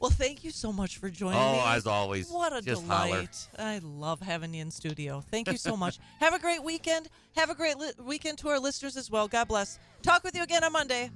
well, 0.00 0.10
thank 0.10 0.42
you 0.42 0.50
so 0.50 0.72
much 0.72 0.98
for 0.98 1.08
joining 1.08 1.38
oh, 1.38 1.52
me. 1.52 1.60
Oh, 1.62 1.72
as 1.72 1.86
always, 1.86 2.28
What 2.28 2.52
a 2.52 2.60
just 2.60 2.82
delight. 2.82 3.46
holler. 3.56 3.70
I 3.70 3.78
love 3.78 4.20
having 4.20 4.52
you 4.54 4.62
in 4.62 4.72
studio. 4.72 5.22
Thank 5.30 5.46
you 5.46 5.56
so 5.56 5.76
much. 5.76 6.00
Have 6.18 6.34
a 6.34 6.40
great 6.40 6.64
weekend. 6.64 7.10
Have 7.36 7.48
a 7.48 7.54
great 7.54 7.78
li- 7.78 7.92
weekend 8.04 8.38
to 8.38 8.48
our 8.48 8.58
listeners 8.58 8.96
as 8.96 9.08
well. 9.08 9.28
God 9.28 9.46
bless. 9.46 9.78
Talk 10.02 10.24
with 10.24 10.34
you 10.34 10.42
again 10.42 10.64
on 10.64 10.72
Monday. 10.72 11.12